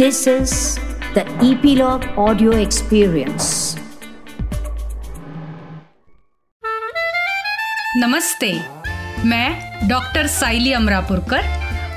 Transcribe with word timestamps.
This 0.00 0.26
is 0.26 0.52
the 1.14 1.22
Epilogue 1.46 2.04
Audio 2.16 2.52
Experience. 2.52 3.48
नमस्ते, 7.96 8.52
मैं 9.24 9.88
doctor 9.88 10.26
Saili 10.26 10.72
Amrapurkar, 10.72 11.42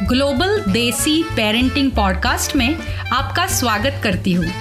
global 0.07 0.59
desi 0.71 1.23
parenting 1.23 1.91
podcast 1.91 2.55
में 2.55 2.75
आपका 3.13 3.47
स्वागत 3.47 4.01
करती 4.03 4.33
हूँ 4.33 4.51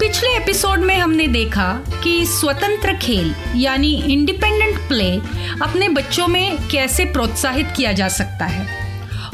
पिछले 0.00 0.36
एपिसोड 0.36 0.78
में 0.78 0.96
हमने 0.98 1.28
देखा 1.28 1.72
कि 2.04 2.26
स्वतंत्र 2.26 2.96
खेल, 2.96 3.34
यानी 3.56 3.94
इंडिपेंडेंट 4.02 4.78
प्ले 4.88 5.16
अपने 5.62 5.88
बच्चों 5.88 6.28
में 6.28 6.68
कैसे 6.68 7.04
प्रोत्साहित 7.04 7.72
किया 7.76 7.92
जा 7.92 8.08
सकता 8.08 8.44
है 8.44 8.87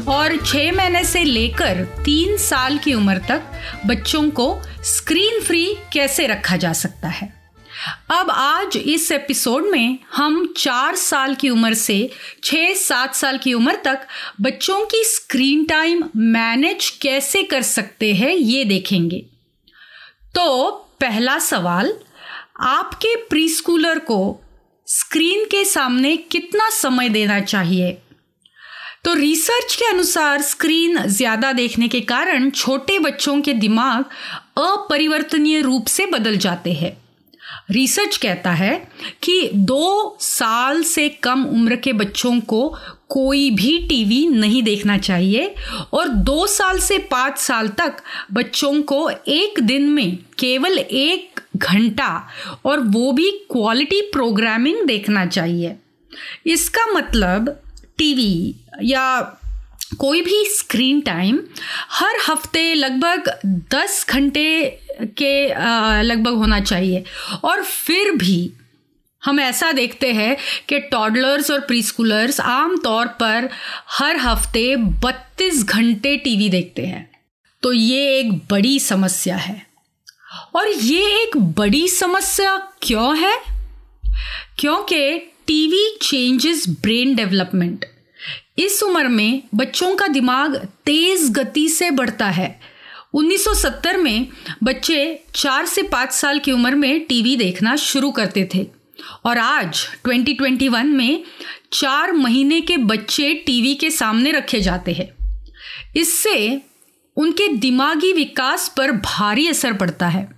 और 0.07 0.45
छः 0.45 0.71
महीने 0.71 1.03
से 1.03 1.23
लेकर 1.23 1.83
तीन 2.05 2.37
साल 2.37 2.77
की 2.77 2.93
उम्र 2.93 3.17
तक 3.17 3.43
बच्चों 3.85 4.29
को 4.29 4.61
स्क्रीन 4.83 5.41
फ्री 5.41 5.75
कैसे 5.93 6.27
रखा 6.27 6.55
जा 6.55 6.73
सकता 6.73 7.07
है? 7.07 7.51
अब 8.09 8.31
आज 8.31 8.77
इस 8.77 9.11
एपिसोड 9.11 9.65
में 9.65 9.99
हम 10.13 10.53
चार 10.57 10.95
साल 10.95 11.35
की 11.35 11.49
उम्र 11.49 11.73
से 11.73 12.11
छः 12.43 12.73
सात 12.73 13.15
साल 13.15 13.37
की 13.37 13.53
उम्र 13.53 13.75
तक 13.75 14.07
बच्चों 14.41 14.85
की 14.85 15.03
स्क्रीन 15.03 15.65
टाइम 15.65 16.03
मैनेज 16.15 16.89
कैसे 16.89 17.43
कर 17.43 17.61
सकते 17.61 18.13
हैं 18.13 18.35
ये 18.35 18.65
देखेंगे। 18.65 19.25
तो 20.35 20.71
पहला 21.01 21.39
सवाल, 21.39 21.93
आपके 22.59 23.15
प्री 23.15 23.49
स्कूलर 23.49 23.99
को 23.99 24.41
स्क्रीन 24.87 25.45
के 25.45 25.65
सामने 25.65 26.17
कितना 26.17 26.69
समय 26.69 27.09
देना 27.09 27.39
चाहिए? 27.39 28.01
तो 29.05 29.13
रिसर्च 29.13 29.75
के 29.75 29.85
अनुसार 29.85 30.41
स्क्रीन 30.41 30.97
ज़्यादा 31.07 31.51
देखने 31.53 31.87
के 31.87 31.99
कारण 32.01 32.49
छोटे 32.49 32.97
बच्चों 32.99 33.39
के 33.41 33.53
दिमाग 33.53 34.05
अपरिवर्तनीय 34.57 35.61
रूप 35.61 35.87
से 35.87 36.05
बदल 36.05 36.37
जाते 36.37 36.71
हैं। 36.73 36.91
रिसर्च 37.71 38.17
कहता 38.17 38.51
है 38.51 38.75
कि 39.23 39.49
दो 39.53 40.17
साल 40.19 40.81
से 40.83 41.07
कम 41.23 41.43
उम्र 41.45 41.75
के 41.75 41.93
बच्चों 41.93 42.39
को 42.41 42.67
कोई 43.09 43.49
भी 43.51 43.77
टीवी 43.87 44.25
नहीं 44.27 44.61
देखना 44.63 44.97
चाहिए 44.97 45.53
और 45.93 46.07
दो 46.07 46.45
साल 46.47 46.79
से 46.79 46.97
पाँच 47.11 47.37
साल 47.37 47.67
तक 47.79 48.01
बच्चों 48.33 48.81
को 48.83 49.09
एक 49.09 49.59
दिन 49.59 49.89
में 49.89 50.15
केवल 50.39 50.77
एक 50.77 51.41
घंटा 51.57 52.09
और 52.65 52.79
वो 52.87 53.11
भी 53.11 53.29
क्वालिटी 53.51 54.01
प्रोग्रामिंग 54.13 54.85
देखना 54.87 55.25
चाहिए। 55.25 55.75
इसका 56.45 56.85
मतलब 56.91 57.55
टीवी 57.97 58.55
या 58.83 59.19
कोई 59.99 60.21
भी 60.21 60.43
स्क्रीन 60.45 61.01
टाइम 61.01 61.39
हर 61.91 62.19
हफ़्ते 62.27 62.73
लगभग 62.73 63.29
दस 63.73 64.05
घंटे 64.09 64.79
के 65.17 65.47
लगभग 66.03 66.33
होना 66.33 66.59
चाहिए। 66.59 67.03
और 67.43 67.63
फिर 67.63 68.11
भी 68.11 68.51
हम 69.23 69.39
ऐसा 69.39 69.71
देखते 69.71 70.11
हैं 70.13 70.35
कि 70.69 70.79
टॉडलर्स 70.79 71.51
और 71.51 71.59
प्री 71.59 71.81
स्कूलर्स 71.83 72.39
आमतौर 72.39 73.07
पर 73.19 73.49
हर 73.89 74.17
हफ़्ते 74.17 74.75
बत्तीस 74.75 75.63
घंटे 75.63 76.15
टीवी 76.17 76.49
देखते 76.49 76.85
हैं। 76.85 77.09
तो 77.63 77.73
ये 77.73 78.19
एक 78.19 78.31
बड़ी 78.51 78.79
समस्या 78.79 79.35
है। 79.35 79.65
और 80.55 80.69
ये 80.69 81.21
एक 81.21 81.37
बड़ी 81.37 81.87
समस्या 81.87 82.57
क्यों 82.81 83.17
है? 83.17 83.37
क्योंकि 84.59 85.31
टीवी 85.47 85.97
चेंजेस 86.01 86.69
ब्रेन 86.69 87.15
डेवलपमेंट 87.15 87.85
इस 88.57 88.83
उम्र 88.83 89.07
में 89.07 89.43
बच्चों 89.55 89.95
का 89.95 90.07
दिमाग 90.07 90.55
तेज 90.55 91.31
गति 91.31 91.69
से 91.69 91.91
बढ़ता 91.91 92.25
है। 92.25 92.59
1970 93.13 93.97
में 93.97 94.27
बच्चे 94.63 95.23
चार 95.35 95.65
से 95.65 95.81
पाँच 95.81 96.11
साल 96.11 96.39
की 96.39 96.51
उम्र 96.51 96.75
में 96.75 97.05
टीवी 97.05 97.35
देखना 97.35 97.75
शुरू 97.75 98.11
करते 98.11 98.49
थे। 98.55 98.67
और 99.25 99.37
आज 99.37 99.87
2021 100.07 100.85
में 100.85 101.23
चार 101.73 102.11
महीने 102.11 102.61
के 102.61 102.77
बच्चे 102.77 103.33
टीवी 103.33 103.75
के 103.75 103.91
सामने 103.91 104.31
रखे 104.31 104.61
जाते 104.61 104.93
हैं। 104.93 105.39
इससे 105.95 106.61
उनके 107.15 107.47
दिमागी 107.47 108.13
विकास 108.13 108.73
पर 108.77 108.91
भारी 108.91 109.47
असर 109.47 109.73
पड़ता 109.73 110.07
है। 110.07 110.34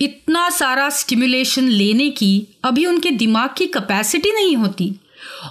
इतना 0.00 0.50
सारा 0.50 0.90
स्टिमुलेशन 0.90 1.68
लेने 1.68 2.10
की 2.10 2.46
अभी 2.64 2.86
उनके 2.86 3.10
दिमाग 3.10 3.50
की 3.58 3.66
कैपेसिटी 3.66 4.32
नहीं 4.32 4.56
होती। 4.56 4.94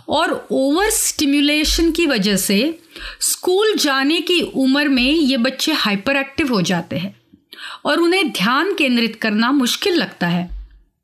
और 0.10 0.48
ओवर 0.52 0.90
स्टिमुलेशन 0.90 1.92
की 1.92 2.06
वजह 2.06 2.36
से 2.36 2.80
स्कूल 3.22 3.76
जाने 3.76 4.22
की 4.22 4.42
उम्र 4.42 4.88
में 4.88 5.12
ये 5.12 5.38
बच्चे 5.38 5.72
हाइपर 5.72 6.16
एक्टिव 6.16 6.54
हो 6.54 6.62
जाते 6.62 6.98
हैं 6.98 7.22
और 7.86 8.00
उन्हें 8.00 8.32
ध्यान 8.32 8.74
केंद्रित 8.74 9.16
करना 9.16 9.52
मुश्किल 9.52 9.94
लगता 9.94 10.28
है। 10.28 10.50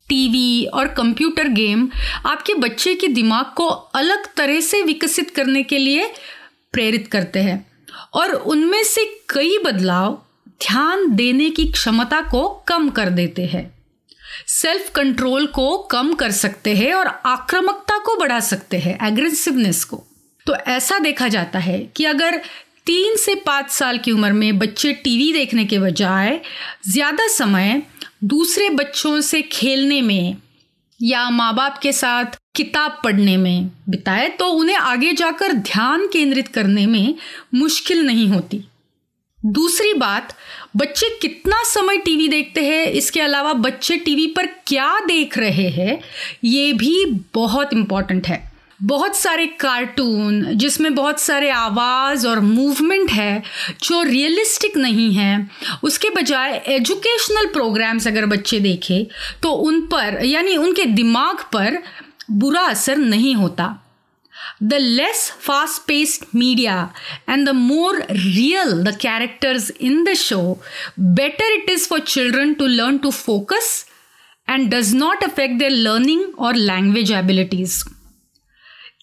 टीवी 0.10 0.66
और 0.66 0.88
कंप्यूटर 0.88 1.48
गेम 1.48 1.90
आपके 2.26 2.54
बच्चे 2.54 2.96
के 2.96 3.08
दिमाग 3.08 3.46
को 3.46 3.68
अलग 3.68 4.34
तरह 4.34 4.60
से 4.60 4.82
विकसित 4.82 5.30
करने 5.30 5.64
के 5.64 5.78
लिए 5.78 6.14
प्रेरित 6.74 7.08
करते 7.08 7.40
हैं। 7.40 7.68
और 8.14 8.32
उनमें 8.32 8.84
से 8.84 9.22
कई 9.30 9.58
बदलाव 9.58 10.25
ध्यान 10.62 11.10
देने 11.16 11.50
की 11.50 11.66
क्षमता 11.72 12.22
को 12.22 12.48
कम 12.68 12.90
कर 12.90 13.10
देते 13.10 13.46
हैं। 13.46 13.72
सेल्फ 14.48 14.90
कंट्रोल 14.96 15.46
को 15.48 15.78
कम 15.92 16.14
कर 16.14 16.32
सकते 16.32 16.76
हैं 16.76 16.94
और 16.94 17.08
आक्रामकता 17.26 17.98
को 17.98 18.16
बढ़ा 18.18 18.40
सकते 18.40 18.78
हैं 18.78 18.98
एग्रेसिवनेस 19.08 19.84
को। 19.84 20.04
तो 20.46 20.56
ऐसा 20.56 21.00
देखा 21.00 21.28
जाता 21.28 21.60
है 21.60 21.80
कि 21.96 22.06
अगर 22.06 22.38
तीन 22.86 23.16
से 23.16 23.36
पाँच 23.36 23.70
साल 23.72 23.98
की 23.98 24.12
उम्र 24.12 24.32
में 24.34 24.58
बच्चे 24.60 24.94
टीवी 24.94 25.32
देखने 25.34 25.66
के 25.66 25.80
बजाय 25.80 26.40
ज़्यादा 26.88 27.28
समय 27.28 27.82
दूसरे 28.24 28.70
बच्चों 28.70 29.20
से 29.22 29.42
खेलने 29.42 30.02
में 30.02 30.36
या 31.00 31.30
माँ 31.30 31.54
बाप 31.56 31.78
के 31.78 31.92
साथ 31.92 32.38
किताब 32.56 33.00
पढ़ने 33.04 33.38
में 33.38 33.72
बिताए 33.90 34.28
तो 34.30 34.48
उन्हें 34.50 34.76
आगे 34.76 35.12
जाकर 35.14 35.54
ध्यान 35.54 36.08
केंद्रित 36.08 36.48
करने 36.48 36.86
में 36.86 37.16
मुश्किल 37.54 38.06
नहीं 38.06 38.28
होती। 38.28 38.64
दूसरी 39.46 39.94
बात, 39.94 40.34
बच्चे 40.76 41.10
कितना 41.22 41.62
समय 41.64 41.98
टीवी 41.98 42.28
देखते 42.28 42.62
हैं, 42.62 42.86
इसके 42.86 43.22
अलावा 43.22 43.54
बच्चे 43.54 43.98
टीवी 43.98 44.28
पर 44.28 44.46
क्या 44.68 45.00
देख 45.00 45.38
रहे 45.38 45.68
हैं, 45.70 46.00
ये 46.44 46.74
भी 46.74 47.06
बहुत 47.34 47.74
इंपॉर्टेंट 47.74 48.28
है। 48.28 48.44
बहुत 48.84 49.16
सारे 49.16 49.46
कार्टून 49.60 50.44
जिसमें 50.54 50.94
बहुत 50.96 51.20
सारे 51.20 51.50
आवाज़ 51.50 52.28
और 52.28 52.40
मूवमेंट 52.40 53.12
है, 53.12 53.44
जो 53.84 54.02
रियलिस्टिक 54.02 54.78
नहीं 54.78 55.12
है। 55.14 55.50
उसके 55.84 56.10
बजाय 56.10 56.62
एजुकेशनल 56.68 57.46
प्रोग्राम्स 57.46 58.08
अगर 58.08 58.26
बच्चे 58.26 58.60
देखें 58.60 59.06
तो 59.44 59.52
उन 59.52 59.82
पर, 59.82 60.20
यानी 60.26 60.58
उनके 60.58 60.86
दिमाग 60.86 61.46
पर 61.54 61.78
बुरा 62.32 62.62
असर 62.62 62.98
नहीं 62.98 63.36
होता। 63.36 63.76
The 64.64 64.74
less 64.74 65.30
fast 65.42 65.82
paced 65.88 66.26
media 66.36 66.94
and 67.30 67.46
the 67.48 67.50
more 67.50 68.02
real 68.12 68.72
the 68.84 68.96
characters 68.96 69.72
in 69.82 70.04
the 70.04 70.14
show 70.14 70.42
better 71.00 71.52
it 71.54 71.70
is 71.70 71.88
for 71.88 72.00
children 72.00 72.54
to 72.54 72.66
learn 72.66 72.98
to 72.98 73.12
focus 73.12 73.86
and 74.50 74.70
does 74.74 74.94
not 74.96 75.24
affect 75.24 75.56
their 75.56 75.72
learning 75.72 76.40
or 76.40 76.56
language 76.56 77.12
abilities 77.12 77.84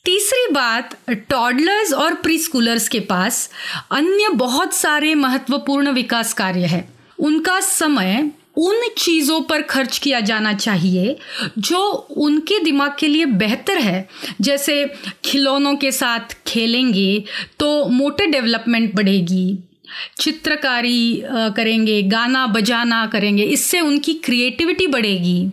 तीसरी 0.04 0.52
बात 0.52 0.96
toddlers 1.08 1.92
और 1.92 2.14
pre 2.14 2.38
schoolers 2.38 2.88
के 2.88 3.00
पास 3.00 3.50
अन्य 3.90 4.28
बहुत 4.28 4.74
सारे 4.74 5.14
महत्वपूर्ण 5.14 5.90
विकास 5.90 6.32
कार्य 6.32 6.66
है। 6.66 6.88
उनका 7.18 7.60
समय 7.60 8.30
उन 8.56 8.88
चीज़ों 8.98 9.40
पर 9.40 9.62
खर्च 9.64 9.98
किया 9.98 10.20
जाना 10.22 10.52
चाहिए 10.54 11.16
जो 11.60 11.80
उनके 12.18 12.58
दिमाग 12.60 12.96
के 12.98 13.08
लिए 13.08 13.24
बेहतर 13.26 13.78
है। 13.78 14.08
जैसे 14.40 14.84
खिलौनों 15.24 15.74
के 15.76 15.92
साथ 15.92 16.36
खेलेंगे 16.46 17.24
तो 17.60 17.84
मोटर 17.86 18.26
डेवलपमेंट 18.26 18.94
बढ़ेगी, 18.94 19.58
चित्रकारी 20.18 21.22
करेंगे, 21.26 22.02
गाना 22.04 22.46
बजाना 22.48 23.04
करेंगे, 23.06 23.42
इससे 23.44 23.80
उनकी 23.80 24.14
क्रिएटिविटी 24.14 24.86
बढ़ेगी। 24.88 25.50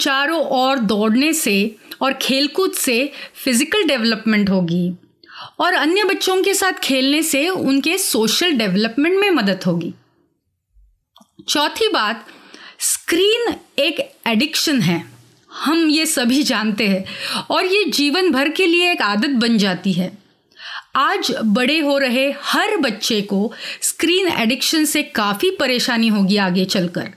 चारों 0.00 0.40
ओर 0.56 0.78
दौड़ने 0.80 1.32
से 1.34 1.74
और 2.02 2.12
खेलकूद 2.22 2.72
से 2.74 3.10
फ़िज़िकल 3.44 3.84
डेवलपमेंट 3.84 4.50
होगी 4.50 4.92
और 5.60 5.74
अन्य 5.74 6.04
बच्चों 6.04 6.42
के 6.42 6.54
साथ 6.54 6.80
खेलने 6.82 7.22
से 7.22 7.48
उनके 7.48 7.96
सोशल 8.00 8.52
डेवलपमेंट 8.52 9.18
में 9.20 9.30
मदद 9.32 9.64
होगी। 9.66 9.92
चौथी 11.48 11.88
बात, 11.88 12.26
स्क्रीन 12.80 13.54
एक 13.78 14.00
एडिक्शन 14.26 14.80
है। 14.80 15.02
हम 15.50 15.88
ये 15.90 16.04
सभी 16.06 16.42
जानते 16.42 16.86
हैं 16.88 17.04
और 17.50 17.64
ये 17.64 17.84
जीवन 17.84 18.30
भर 18.30 18.48
के 18.48 18.66
लिए 18.66 18.90
एक 18.92 19.02
आदत 19.02 19.30
बन 19.40 19.56
जाती 19.58 19.92
है। 19.92 20.10
आज 20.96 21.32
बड़े 21.46 21.78
हो 21.78 21.96
रहे 21.98 22.30
हर 22.42 22.76
बच्चे 22.76 23.20
को 23.22 23.52
स्क्रीन 23.82 24.28
एडिक्शन 24.30 24.84
से 24.84 25.02
काफ़ी 25.02 25.50
परेशानी 25.50 26.08
होगी 26.08 26.36
आगे 26.36 26.64
चलकर। 26.64 27.10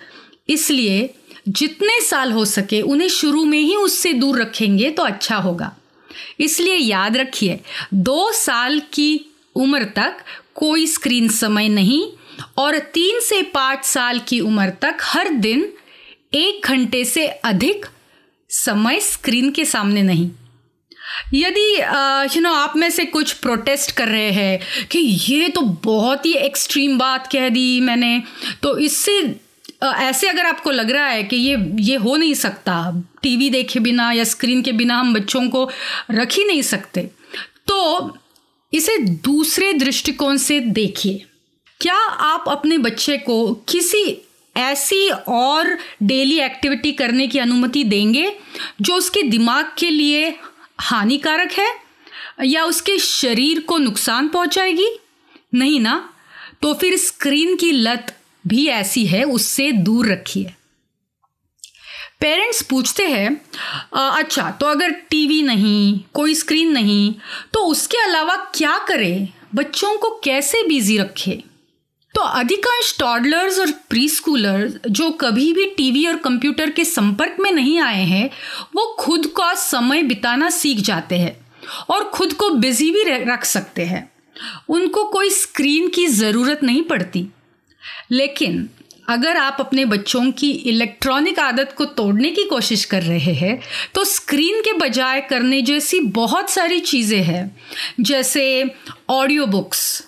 इसलिए 0.50 1.10
जितने 1.48 2.00
साल 2.01 2.31
हो 2.31 2.45
सके 2.45 2.81
उन्हें 2.81 3.10
शुरू 3.10 3.44
में 3.45 3.60
ही 3.60 3.75
उससे 3.75 4.13
दूर 4.13 4.42
रखेंगे 4.42 4.89
तो 4.89 5.04
अच्छा 5.04 5.36
होगा। 5.38 5.72
इसलिए 6.39 6.75
याद 6.75 7.18
रखिए, 7.18 7.60
दो 7.94 8.31
साल 8.33 8.80
की 8.94 9.25
उम्र 9.56 9.83
तक 9.95 10.18
कोई 10.56 10.88
स्क्रीन 10.88 11.27
समय 11.30 11.69
नहीं 11.69 12.06
और 12.57 12.79
तीन 12.79 13.19
से 13.19 13.41
पाँच 13.41 13.85
साल 13.85 14.19
की 14.19 14.39
उम्र 14.39 14.69
तक 14.69 14.97
हर 15.01 15.29
दिन 15.29 15.73
एक 16.33 16.65
घंटे 16.65 17.05
से 17.05 17.27
अधिक 17.27 17.85
समय 18.49 18.99
स्क्रीन 18.99 19.51
के 19.51 19.65
सामने 19.65 20.03
नहीं। 20.03 20.31
यदि 21.33 21.81
यू 22.35 22.41
नो 22.41 22.53
आप 22.53 22.73
में 22.77 22.89
से 22.89 23.05
कुछ 23.05 23.33
प्रोटेस्ट 23.33 23.91
कर 23.91 24.07
रहे 24.07 24.31
हैं 24.31 24.87
कि 24.87 24.99
ये 24.99 25.49
तो 25.49 25.61
बहुत 25.61 26.25
ही 26.25 26.33
एक्सट्रीम 26.33 26.97
बात 26.97 27.27
कह 27.31 27.49
दी 27.49 27.79
मैंने 27.79 28.23
तो 28.63 28.77
इससे 28.77 29.35
ऐसे 29.83 30.27
अगर 30.27 30.45
आपको 30.45 30.71
लग 30.71 30.91
रहा 30.91 31.07
है 31.07 31.23
कि 31.23 31.35
ये 31.35 31.57
ये 31.79 31.95
हो 31.95 32.15
नहीं 32.15 32.33
सकता 32.33 33.03
टीवी 33.21 33.49
देखे 33.49 33.79
बिना 33.79 34.11
या 34.11 34.23
स्क्रीन 34.23 34.61
के 34.61 34.71
बिना 34.71 34.99
हम 34.99 35.13
बच्चों 35.13 35.49
को 35.49 35.69
रख 36.11 36.33
ही 36.33 36.45
नहीं 36.45 36.61
सकते 36.61 37.01
तो 37.67 38.17
इसे 38.73 38.97
दूसरे 38.97 39.73
दृष्टिकोण 39.73 40.38
से 40.38 40.59
देखिए। 40.59 41.25
क्या 41.81 41.95
आप 41.95 42.45
अपने 42.48 42.77
बच्चे 42.77 43.18
को 43.18 43.54
किसी 43.69 44.04
ऐसी 44.56 45.10
और 45.27 45.77
डेली 46.04 46.39
एक्टिविटी 46.39 46.92
करने 46.92 47.27
की 47.27 47.39
अनुमति 47.39 47.83
देंगे 47.83 48.31
जो 48.81 48.95
उसके 48.95 49.22
दिमाग 49.24 49.72
के 49.77 49.89
लिए 49.89 50.27
हानिकारक 50.81 51.51
है 51.51 51.74
या 52.44 52.63
उसके 52.66 52.98
शरीर 53.00 53.60
को 53.60 53.77
नुकसान 53.77 54.27
पहुंचाएगी? 54.27 54.89
नहीं 55.54 55.80
ना? 55.80 56.10
तो 56.62 56.74
फिर 56.74 56.98
स्क्रीन 56.98 57.56
की 57.56 57.72
लत 57.72 58.16
भी 58.45 58.66
ऐसी 58.68 59.06
है, 59.06 59.24
उससे 59.24 59.72
दूर 59.72 60.12
रखिए। 60.12 60.54
पेरेंट्स 62.22 62.62
पूछते 62.62 63.07
हैं 63.07 63.30
अच्छा 63.94 64.50
तो 64.51 64.66
अगर 64.66 64.92
टीवी 65.10 65.42
नहीं, 65.42 66.00
कोई 66.13 66.36
स्क्रीन 66.36 66.72
नहीं 66.72 67.13
तो 67.54 67.66
उसके 67.66 67.98
अलावा 67.98 68.36
क्या 68.56 68.77
करें? 68.88 69.27
बच्चों 69.56 69.95
को 69.98 70.10
कैसे 70.24 70.63
बिज़ी 70.68 70.98
रखे? 70.98 71.44
तो 72.15 72.21
अधिकांश 72.21 72.95
टॉडलर्स 73.00 73.59
और 73.59 73.71
प्री 73.89 74.07
स्कूलर्स 74.09 74.73
जो 74.89 75.09
कभी 75.12 75.51
भी 75.53 75.65
टीवी 75.67 76.06
और 76.07 76.17
कंप्यूटर 76.17 76.69
के 76.69 76.85
संपर्क 76.85 77.35
में 77.39 77.51
नहीं 77.51 77.79
आए 77.79 78.03
हैं, 78.03 78.29
वो 78.75 78.85
खुद 79.00 79.25
का 79.38 79.53
समय 79.53 80.03
बिताना 80.03 80.50
सीख 80.50 80.79
जाते 80.79 81.15
हैं 81.15 81.35
और 81.89 82.03
खुद 82.06 82.33
को 82.33 82.50
बिज़ी 82.51 82.89
भी 82.91 83.03
रख 83.23 83.45
सकते 83.45 83.85
हैं। 83.85 84.09
उनको 84.69 85.03
कोई 85.03 85.29
स्क्रीन 85.31 85.88
की 85.88 86.07
ज़रूरत 86.07 86.63
नहीं 86.63 86.81
पड़ती। 86.83 87.25
लेकिन 88.12 88.67
अगर 89.09 89.38
आप 89.38 89.57
अपने 89.59 89.85
बच्चों 89.85 90.31
की 90.31 90.50
इलेक्ट्रॉनिक 90.51 91.39
आदत 91.39 91.73
को 91.77 91.85
तोड़ने 91.85 92.29
की 92.31 92.44
कोशिश 92.44 92.85
कर 92.85 93.03
रहे 93.03 93.33
हैं 93.33 93.59
तो 93.95 94.03
स्क्रीन 94.03 94.62
के 94.62 94.73
बजाय 94.77 95.21
करने 95.21 95.62
जैसी 95.62 96.00
बहुत 96.00 96.50
सारी 96.50 96.79
चीज़ें 96.81 97.21
हैं, 97.23 97.56
जैसे 98.01 98.75
ऑडियो 99.09 99.45
बुक्स 99.47 100.03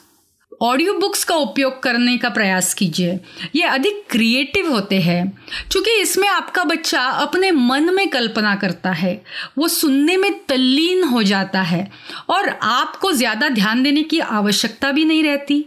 ऑडियो 0.61 0.93
बुक्स 0.93 1.23
का 1.23 1.35
उपयोग 1.35 1.81
करने 1.83 2.17
का 2.17 2.29
प्रयास 2.29 2.73
कीजिए। 2.73 3.19
ये 3.55 3.63
अधिक 3.63 4.03
क्रिएटिव 4.09 4.71
होते 4.71 4.99
हैं, 4.99 5.27
क्योंकि 5.71 5.91
इसमें 5.91 6.27
आपका 6.27 6.63
बच्चा 6.63 7.01
अपने 7.01 7.51
मन 7.51 7.93
में 7.93 8.07
कल्पना 8.09 8.55
करता 8.55 8.91
है, 8.91 9.21
वो 9.57 9.67
सुनने 9.67 10.17
में 10.17 10.31
तल्लीन 10.45 11.03
हो 11.03 11.23
जाता 11.23 11.61
है, 11.61 11.91
और 12.29 12.49
आपको 12.63 13.11
ज़्यादा 13.11 13.49
ध्यान 13.49 13.83
देने 13.83 14.03
की 14.03 14.19
आवश्यकता 14.19 14.91
भी 14.91 15.05
नहीं 15.05 15.23
रहती। 15.23 15.65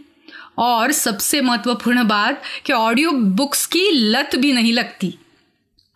और 0.57 0.91
सबसे 0.91 1.41
महत्वपूर्ण 1.41 2.07
बात 2.07 2.41
कि 2.65 2.73
ऑडियो 2.73 3.11
बुक्स 3.11 3.65
की 3.65 3.89
लत 3.91 4.35
भी 4.35 4.53
नहीं 4.53 4.73
लगती। 4.73 5.17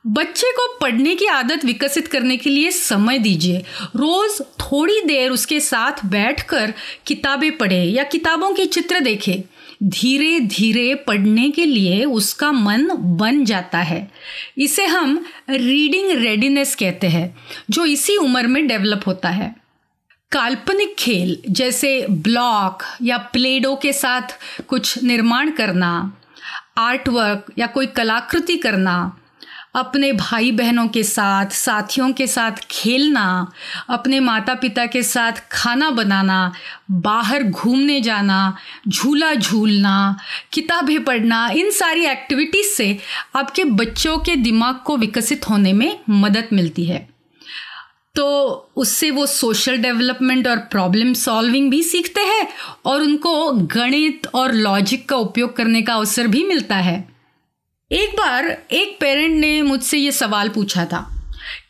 बच्चे 0.07 0.51
को 0.51 0.77
पढ़ने 0.77 1.15
की 1.15 1.25
आदत 1.25 1.65
विकसित 1.65 2.07
करने 2.07 2.37
के 2.37 2.49
लिए 2.49 2.71
समय 2.71 3.19
दीजिए। 3.19 3.57
रोज 3.95 4.41
थोड़ी 4.41 5.01
देर 5.01 5.31
उसके 5.31 5.59
साथ 5.59 5.91
बैठकर 6.05 6.73
किताबें 7.05 7.57
पढ़े 7.57 7.83
या 7.83 8.03
किताबों 8.03 8.51
के 8.51 8.65
चित्र 8.65 8.99
देखे। 8.99 9.43
धीरे 9.83 10.39
धीरे 10.39 10.95
पढ़ने 10.95 11.49
के 11.49 11.65
लिए 11.65 12.05
उसका 12.05 12.51
मन 12.51 12.89
बन 12.99 13.45
जाता 13.45 13.77
है। 13.77 14.11
इसे 14.57 14.85
हम 14.85 15.25
रीडिंग 15.49 16.11
रेडीनेस 16.11 16.75
कहते 16.75 17.07
हैं, 17.07 17.37
जो 17.69 17.85
इसी 17.85 18.17
उम्र 18.17 18.47
में 18.47 18.67
डेवलप 18.67 19.01
होता 19.07 19.29
है। 19.29 19.55
काल्पनिक 20.31 20.95
खेल, 20.99 21.41
जैसे 21.49 22.07
ब्लॉक 22.09 22.83
या 23.01 23.17
प्लेडो 23.17 23.75
के 23.75 23.93
साथ 23.93 24.21
कुछ 24.67 25.03
निर्माण 25.03 25.51
करना, 25.51 26.17
आर्टवर्क 26.77 27.45
या 27.59 27.67
कोई 27.67 27.85
कलाकृति 27.85 28.57
करना 28.57 29.17
अपने 29.75 30.11
भाई 30.11 30.51
बहनों 30.51 30.87
के 30.87 31.03
साथ, 31.03 31.45
साथियों 31.45 32.11
के 32.11 32.27
साथ 32.27 32.51
खेलना, 32.71 33.51
अपने 33.89 34.19
माता 34.19 34.53
पिता 34.53 34.85
के 34.85 35.03
साथ 35.03 35.31
खाना 35.51 35.89
बनाना, 35.89 36.53
बाहर 36.91 37.43
घूमने 37.43 38.01
जाना, 38.01 38.57
झूला 38.87 39.33
झूलना, 39.33 40.17
किताबें 40.53 41.03
पढ़ना, 41.03 41.49
इन 41.49 41.71
सारी 41.71 42.05
एक्टिविटीज़ 42.05 42.67
से 42.67 42.97
आपके 43.35 43.63
बच्चों 43.63 44.17
के 44.17 44.35
दिमाग 44.35 44.79
को 44.85 44.97
विकसित 44.97 45.49
होने 45.49 45.73
में 45.73 45.99
मदद 46.09 46.47
मिलती 46.53 46.85
है। 46.85 47.09
तो 48.15 48.25
उससे 48.75 49.11
वो 49.11 49.25
सोशल 49.25 49.77
डेवलपमेंट 49.77 50.47
और 50.47 50.57
प्रॉब्लम 50.57 51.13
सॉल्विंग 51.13 51.71
भी 51.71 51.83
सीखते 51.83 52.21
हैं 52.21 52.47
और 52.85 53.01
उनको 53.01 53.51
गणित 53.51 54.27
और 54.33 54.53
लॉजिक 54.53 55.09
का 55.09 55.15
उपयोग 55.15 55.55
करने 55.55 55.81
का 55.81 55.93
अवसर 55.93 56.27
भी 56.27 56.43
मिलता 56.43 56.75
है। 56.75 57.14
एक 57.91 58.09
बार 58.09 58.45
एक 58.71 58.97
पेरेंट 58.99 59.33
ने 59.35 59.61
मुझसे 59.61 59.97
ये 59.97 60.11
सवाल 60.11 60.49
पूछा 60.49 60.85
था 60.85 60.99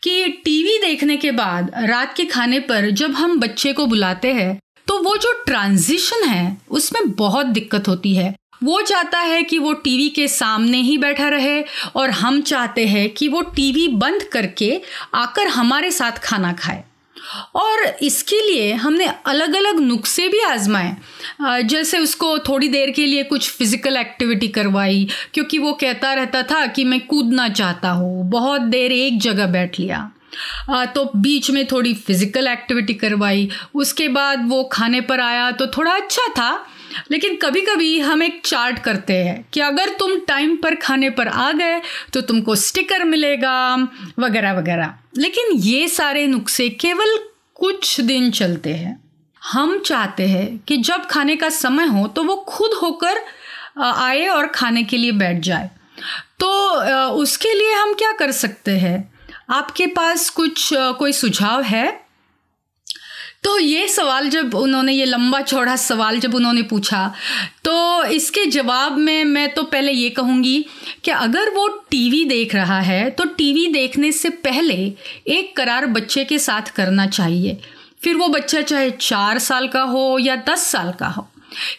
कि 0.04 0.28
टीवी 0.46 0.78
देखने 0.80 1.18
के 1.18 1.32
बाद 1.32 1.72
रात 1.80 2.14
के 2.18 2.26
खाने 2.26 2.60
पर 2.60 2.90
जब 2.92 3.12
हम 3.12 3.40
बच्चे 3.40 3.74
को 3.74 3.86
बुलाते 3.86 4.32
हैं 4.34 4.58
तो 4.88 5.02
वो 5.04 5.16
जो 5.18 5.32
ट्रांजिशन 5.46 6.24
है, 6.28 6.58
उसमें 6.70 7.12
बहुत 7.12 7.46
दिक्कत 7.46 7.88
होती 7.88 8.16
है। 8.16 8.34
वो 8.64 8.82
चाहता 8.82 9.20
है 9.20 9.44
कि 9.44 9.60
वो 9.60 9.74
टीवी 9.74 10.10
के 10.10 10.28
सामने 10.28 10.78
ही 10.78 10.98
बैठा 10.98 11.30
रहे 11.30 11.62
और 11.96 12.10
हम 12.10 12.42
चाहते 12.42 12.86
हैं 12.88 13.10
कि 13.10 13.28
वो 13.28 13.42
टीवी 13.42 13.88
बंद 13.88 14.24
करके 14.24 14.82
आकर 15.14 15.48
हमारे 15.48 15.92
साथ 15.92 16.12
खाना 16.12 16.54
खाए। 16.54 16.84
और 17.56 17.84
इसके 18.04 18.40
लिए 18.42 18.74
हमने 18.76 19.06
अलग 19.26 19.56
अलग 19.56 19.80
नुस्खे 19.80 20.28
भी 20.28 20.42
आजमाए। 20.44 21.64
जैसे 21.64 21.98
उसको 22.00 22.38
थोड़ी 22.40 22.68
देर 22.70 22.92
के 22.92 23.06
लिए 23.06 23.24
कुछ 23.26 23.50
फ़िज़िकल 23.52 23.98
एक्टिविटी 23.98 24.48
करवाई, 24.50 25.08
क्योंकि 25.34 25.58
वो 25.58 25.74
कहता 25.74 26.14
रहता 26.14 26.44
था 26.44 26.66
कि 26.68 26.84
मैं 26.84 27.00
कूदना 27.08 27.48
चाहता 27.50 27.90
हूँ, 27.92 28.30
बहुत 28.30 28.62
देर 28.62 28.92
एक 28.92 29.20
जगह 29.22 29.48
बैठ 29.48 29.80
लिया। 29.80 30.12
तो 30.96 31.10
बीच 31.18 31.50
में 31.52 31.66
थोड़ी 31.68 31.94
फ़िज़िकल 31.96 32.48
एक्टिविटी 32.48 32.94
करवाई, 32.94 33.50
उसके 33.76 34.08
बाद 34.10 34.48
वो 34.50 34.64
खाने 34.72 35.02
पर 35.02 35.20
आया 35.22 35.52
तो 35.52 35.68
थोड़ा 35.68 35.92
अच्छा 35.94 36.28
था। 36.30 36.66
लेकिन 37.12 37.36
कभी 37.36 37.62
कभी 37.62 38.00
हम 38.00 38.24
एक 38.24 38.42
चार्ट 38.46 38.80
करते 38.80 39.14
हैं 39.14 39.46
कि 39.54 39.60
अगर 39.60 39.90
तुम 39.90 40.16
टाइम 40.20 40.56
पर 40.56 40.76
खाने 40.76 41.10
पर 41.10 41.28
आ 41.28 41.52
गए 41.52 41.82
तो 42.14 42.22
तुमको 42.22 42.56
स्टिकर 42.56 43.04
मिलेगा, 43.04 43.76
वगैरह 44.20 44.54
वगैरह। 44.54 44.94
लेकिन 45.18 45.52
ये 45.54 45.88
सारे 45.88 46.28
नुस्खे 46.28 46.70
केवल 46.70 47.18
कुछ 47.56 48.00
दिन 48.02 48.32
चलते 48.32 48.74
हैं। 48.74 49.00
हम 49.42 49.78
चाहते 49.80 50.28
हैं 50.28 50.58
कि 50.58 50.78
जब 50.78 51.06
खाने 51.06 51.36
का 51.36 51.50
समय 51.50 51.86
हो 51.86 52.08
तो 52.08 52.24
वो 52.24 52.36
खुद 52.50 52.72
होकर 52.84 53.18
आए 53.82 54.26
और 54.28 54.48
खाने 54.48 54.84
के 54.84 54.98
लिए 54.98 55.12
बैठ 55.12 55.40
जाए। 55.40 55.70
तो 56.40 56.48
उसके 57.14 57.54
लिए 57.54 57.74
हम 57.74 57.94
क्या 57.94 58.12
कर 58.12 58.32
सकते 58.32 58.72
हैं? 58.72 59.14
आपके 59.50 59.86
पास 59.88 60.30
कुछ 60.30 60.70
कोई 60.74 61.12
सुझाव 61.14 61.62
है? 61.62 62.05
तो 63.46 63.58
ये 63.60 63.88
सवाल 63.88 64.30
जब 64.30 64.54
उन्होंने, 64.56 64.94
ये 64.94 65.06
लंबा 65.06 65.42
चौड़ा 65.42 65.76
सवाल 65.76 66.20
जब 66.20 66.36
उन्होंने 66.36 66.62
पूछा 66.62 67.08
तो 67.64 68.04
इसके 68.04 68.46
जवाब 68.46 68.98
में 68.98 69.24
मैं 69.24 69.48
तो 69.54 69.64
पहले 69.64 69.92
ये 69.92 70.10
कहूँगी 70.10 70.66
कि 71.04 71.12
अगर 71.12 71.50
वो 71.50 71.68
टीवी 71.90 72.24
देख 72.26 72.56
रहा 72.56 72.80
है 72.80 73.10
तो 73.10 73.26
टीवी 73.38 73.68
देखने 73.68 74.12
से 74.12 74.30
पहले 74.30 74.76
एक 75.28 75.56
करार 75.58 75.86
बच्चे 75.88 76.24
के 76.26 76.40
साथ 76.40 76.72
करना 76.76 77.06
चाहिए। 77.08 77.58
फिर 78.04 78.16
वो 78.16 78.28
बच्चा 78.28 78.62
चाहे 78.62 78.90
चार 78.92 79.40
साल 79.40 79.68
का 79.68 79.82
हो 79.84 80.18
या 80.20 80.36
दस 80.50 80.68
साल 80.68 80.92
का 80.92 81.08
हो, 81.08 81.28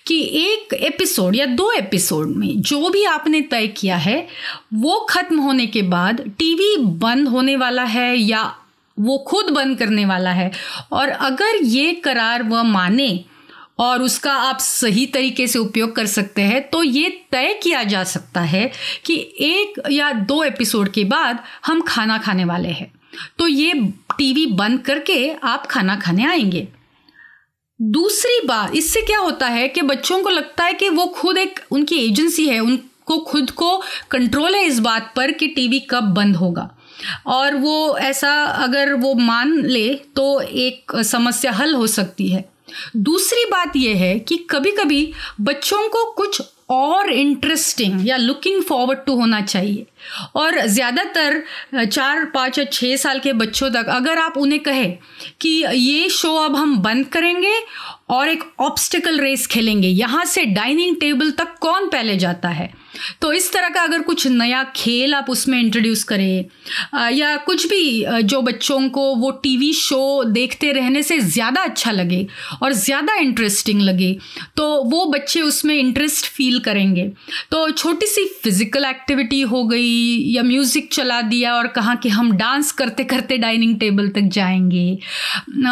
कि 0.06 0.20
एक 0.42 0.74
एपिसोड 0.74 1.36
या 1.36 1.46
दो 1.46 1.70
एपिसोड 1.72 2.34
में 2.36 2.60
जो 2.60 2.88
भी 2.90 3.04
आपने 3.04 3.40
तय 3.40 3.66
किया 3.68 3.96
है, 3.96 4.26
वो 4.74 4.98
खत्म 5.10 5.38
होने 5.38 5.66
के 5.66 5.82
बाद 5.82 6.20
टीवी 6.38 6.76
बंद 6.78 7.28
होने 7.28 7.56
वाला 7.56 7.84
है 7.84 8.16
या 8.18 8.42
वो 8.98 9.18
खुद 9.18 9.50
बंद 9.50 9.78
करने 9.78 10.04
वाला 10.04 10.30
है। 10.30 10.50
और 10.92 11.08
अगर 11.08 11.62
ये 11.62 11.92
करार 11.94 12.42
वह 12.42 12.62
माने 12.62 13.24
और 13.78 14.02
उसका 14.02 14.32
आप 14.32 14.58
सही 14.58 15.06
तरीके 15.06 15.46
से 15.46 15.58
उपयोग 15.58 15.94
कर 15.96 16.06
सकते 16.06 16.42
हैं 16.42 16.68
तो 16.70 16.82
ये 16.82 17.08
तय 17.32 17.52
किया 17.62 17.82
जा 17.84 18.04
सकता 18.04 18.40
है 18.40 18.70
कि 19.04 19.16
एक 19.40 19.82
या 19.90 20.12
दो 20.12 20.42
एपिसोड 20.44 20.88
के 20.88 21.04
बाद 21.04 21.42
हम 21.66 21.80
खाना 21.80 22.18
खाने 22.18 22.44
वाले 22.44 22.68
हैं। 22.68 22.92
तो 23.38 23.48
ये 23.48 23.72
टीवी 24.18 24.46
बंद 24.46 24.80
करके 24.82 25.32
आप 25.42 25.66
खाना 25.66 25.96
खाने 25.96 26.26
आएँगे। 26.26 26.66
दूसरी 27.80 28.40
बात, 28.46 28.74
इससे 28.74 29.00
क्या 29.02 29.18
होता 29.18 29.46
है 29.46 29.68
कि 29.68 29.82
बच्चों 29.82 30.22
को 30.22 30.30
लगता 30.30 30.64
है 30.64 30.72
कि 30.72 30.88
वो 30.88 31.06
खुद 31.06 31.38
एक, 31.38 31.60
उनकी 31.70 31.96
एजेंसी 31.96 32.46
है, 32.48 32.60
उनको 32.60 33.18
खुद 33.18 33.50
को 33.50 33.76
कंट्रोल 34.10 34.54
है 34.54 34.64
इस 34.64 34.78
बात 34.78 35.12
पर 35.16 35.32
कि 35.32 35.48
टीवी 35.48 35.80
कब 35.80 36.04
बंद 36.04 36.36
होगा। 36.36 36.70
और 37.28 37.56
वो 37.56 37.96
ऐसा 37.98 38.32
अगर 38.44 38.92
वो 38.94 39.14
मान 39.16 39.60
ले 39.62 39.88
तो 40.16 40.40
एक 40.40 40.96
समस्या 41.04 41.52
हल 41.52 41.74
हो 41.74 41.86
सकती 41.88 42.28
है। 42.28 42.44
दूसरी 42.98 43.44
बात 43.50 43.76
यह 43.76 43.96
है 43.96 44.18
कि 44.18 44.36
कभी 44.50 44.70
कभी 44.72 45.12
बच्चों 45.40 45.88
को 45.88 46.04
कुछ 46.12 46.42
और 46.70 47.10
इंटरेस्टिंग 47.10 48.06
या 48.08 48.16
लुकिंग 48.16 48.62
फॉरवर्ड 48.62 48.98
टू 49.06 49.14
होना 49.16 49.40
चाहिए। 49.40 49.86
और 50.36 50.60
ज़्यादातर 50.60 51.42
चार, 51.76 52.24
पाँच 52.24 52.58
या 52.58 52.64
छः 52.64 52.96
साल 52.96 53.18
के 53.20 53.32
बच्चों 53.34 53.70
तक 53.70 53.88
अगर 53.88 54.18
आप 54.18 54.36
उन्हें 54.36 54.60
कहें 54.60 54.96
कि 55.40 55.48
ये 55.66 56.08
शो 56.10 56.34
अब 56.36 56.56
हम 56.56 56.76
बंद 56.78 57.06
करेंगे 57.06 57.54
और 58.10 58.28
एक 58.28 58.44
ऑब्स्टिकल 58.60 59.20
रेस 59.20 59.46
खेलेंगे, 59.46 59.88
यहाँ 59.88 60.24
से 60.24 60.44
डाइनिंग 60.46 60.96
टेबल 60.96 61.30
तक 61.30 61.54
कौन 61.60 61.88
पहले 61.88 62.16
जाता 62.16 62.48
है? 62.48 62.72
तो 63.20 63.32
इस 63.32 63.52
तरह 63.52 63.68
का 63.68 63.82
अगर 63.82 64.02
कुछ 64.02 64.26
नया 64.26 64.62
खेल 64.76 65.14
आप 65.14 65.30
उसमें 65.30 65.58
इंट्रोड्यूस 65.60 66.02
करें 66.04 66.44
या 67.12 67.36
कुछ 67.46 67.66
भी 67.68 68.04
जो 68.22 68.40
बच्चों 68.42 68.88
को 68.90 69.04
वो 69.16 69.30
टीवी 69.42 69.72
शो 69.72 70.24
देखते 70.26 70.72
रहने 70.72 71.02
से 71.02 71.18
ज़्यादा 71.18 71.62
अच्छा 71.62 71.90
लगे 71.90 72.26
और 72.62 72.72
ज़्यादा 72.74 73.14
इंटरेस्टिंग 73.16 73.80
लगे 73.82 74.12
तो 74.56 74.68
वो 74.90 75.04
बच्चे 75.06 75.40
उसमें 75.42 75.74
इंटरेस्ट 75.74 76.26
फील 76.26 76.58
करेंगे। 76.60 77.06
तो 77.50 77.70
छोटी 77.70 78.06
सी 78.06 78.24
फ़िज़िकल 78.42 78.84
एक्टिविटी 78.84 79.40
हो 79.42 79.62
गई 79.64 80.32
या 80.34 80.42
म्यूज़िक 80.42 80.92
चला 80.92 81.20
दिया 81.24 81.54
और 81.54 81.66
कहा 81.68 81.94
कि 81.94 82.08
हम 82.08 82.32
डांस 82.36 82.72
करते 82.72 83.04
करते 83.04 83.38
डाइनिंग 83.38 83.78
टेबल 83.80 84.08
तक 84.10 84.28
जाएँगे 84.32 84.86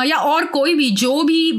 या 0.09 0.17
और 0.17 0.45
कोई 0.47 0.75
भी, 0.75 0.91
जो 0.93 1.23
भी 1.23 1.53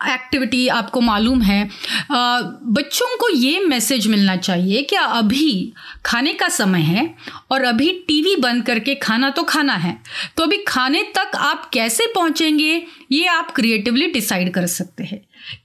एक्टिविटी 0.00 0.66
आपको 0.68 1.00
मालूम 1.00 1.42
है 1.42 1.62
बच्चों 2.10 3.16
को 3.16 3.28
ये 3.28 3.60
मैसेज 3.60 4.06
मिलना 4.06 4.36
चाहिए 4.36 4.82
कि 4.82 4.96
अभी 4.96 5.72
खाने 6.06 6.32
का 6.32 6.48
समय 6.48 6.80
है 6.80 7.08
और 7.50 7.62
अभी 7.64 7.90
टीवी 8.08 8.34
बंद 8.36 8.64
करके 8.66 8.94
खाना 8.94 9.30
तो 9.30 9.42
खाना 9.42 9.74
है 9.74 9.96
तो 10.36 10.42
अभी 10.42 10.58
खाने 10.68 11.02
तक 11.16 11.36
आप 11.36 11.68
कैसे 11.72 12.06
पहुँचेंगे, 12.06 12.82
ये 13.12 13.26
आप 13.26 13.50
क्रिएटिवली 13.50 14.06
डिसाइड 14.06 14.52
कर 14.54 14.66
सकते 14.66 15.04
हैं। 15.04 15.20